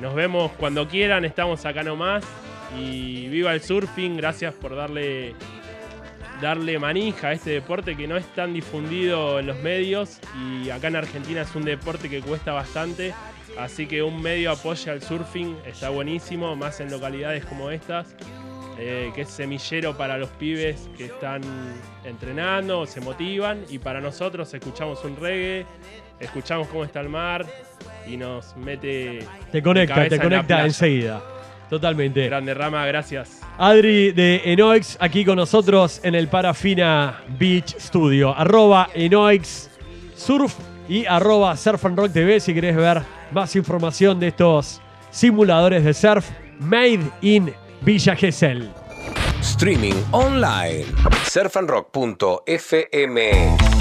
nos 0.00 0.14
vemos 0.14 0.52
cuando 0.52 0.88
quieran, 0.88 1.26
estamos 1.26 1.64
acá 1.66 1.82
nomás. 1.82 2.24
Y 2.78 3.28
viva 3.28 3.52
el 3.54 3.62
surfing, 3.62 4.16
gracias 4.16 4.54
por 4.54 4.74
darle 4.74 5.34
darle 6.40 6.78
manija 6.78 7.28
a 7.28 7.32
este 7.32 7.50
deporte 7.50 7.96
que 7.96 8.06
no 8.06 8.16
es 8.16 8.26
tan 8.34 8.52
difundido 8.52 9.38
en 9.38 9.46
los 9.46 9.58
medios 9.60 10.18
y 10.38 10.70
acá 10.70 10.88
en 10.88 10.96
Argentina 10.96 11.42
es 11.42 11.54
un 11.54 11.64
deporte 11.64 12.10
que 12.10 12.20
cuesta 12.20 12.52
bastante, 12.52 13.14
así 13.58 13.86
que 13.86 14.02
un 14.02 14.20
medio 14.20 14.50
apoya 14.50 14.92
al 14.92 15.02
surfing 15.02 15.56
está 15.64 15.90
buenísimo, 15.90 16.56
más 16.56 16.80
en 16.80 16.90
localidades 16.90 17.44
como 17.44 17.70
estas, 17.70 18.14
eh, 18.78 19.12
que 19.14 19.22
es 19.22 19.30
semillero 19.30 19.96
para 19.96 20.18
los 20.18 20.28
pibes 20.30 20.88
que 20.96 21.06
están 21.06 21.42
entrenando, 22.04 22.86
se 22.86 23.00
motivan 23.00 23.64
y 23.70 23.78
para 23.78 24.00
nosotros 24.00 24.52
escuchamos 24.52 25.04
un 25.04 25.16
reggae, 25.16 25.66
escuchamos 26.18 26.68
cómo 26.68 26.84
está 26.84 27.00
el 27.00 27.08
mar 27.08 27.46
y 28.06 28.16
nos 28.16 28.56
mete... 28.56 29.20
Te 29.52 29.62
conecta, 29.62 30.08
te 30.08 30.16
en 30.16 30.20
conecta 30.20 30.46
playa. 30.46 30.66
enseguida. 30.66 31.22
Totalmente. 31.74 32.26
Grande 32.26 32.54
Rama, 32.54 32.86
gracias. 32.86 33.40
Adri 33.58 34.12
de 34.12 34.42
Enoix 34.44 34.96
aquí 35.00 35.24
con 35.24 35.34
nosotros 35.34 36.00
en 36.04 36.14
el 36.14 36.28
Parafina 36.28 37.20
Beach 37.36 37.74
Studio. 37.80 38.32
Arroba 38.32 38.90
Enoix 38.94 39.68
Surf 40.14 40.54
y 40.88 41.04
arroba 41.04 41.56
Surf 41.56 41.84
and 41.84 41.98
Rock 41.98 42.12
TV 42.12 42.38
si 42.38 42.54
querés 42.54 42.76
ver 42.76 43.02
más 43.32 43.56
información 43.56 44.20
de 44.20 44.28
estos 44.28 44.80
simuladores 45.10 45.82
de 45.82 45.92
surf 45.92 46.30
made 46.60 47.00
in 47.22 47.52
Villa 47.80 48.14
Gesell. 48.14 48.70
Streaming 49.40 49.96
online. 50.12 50.84
surfandrock.fm 51.24 53.73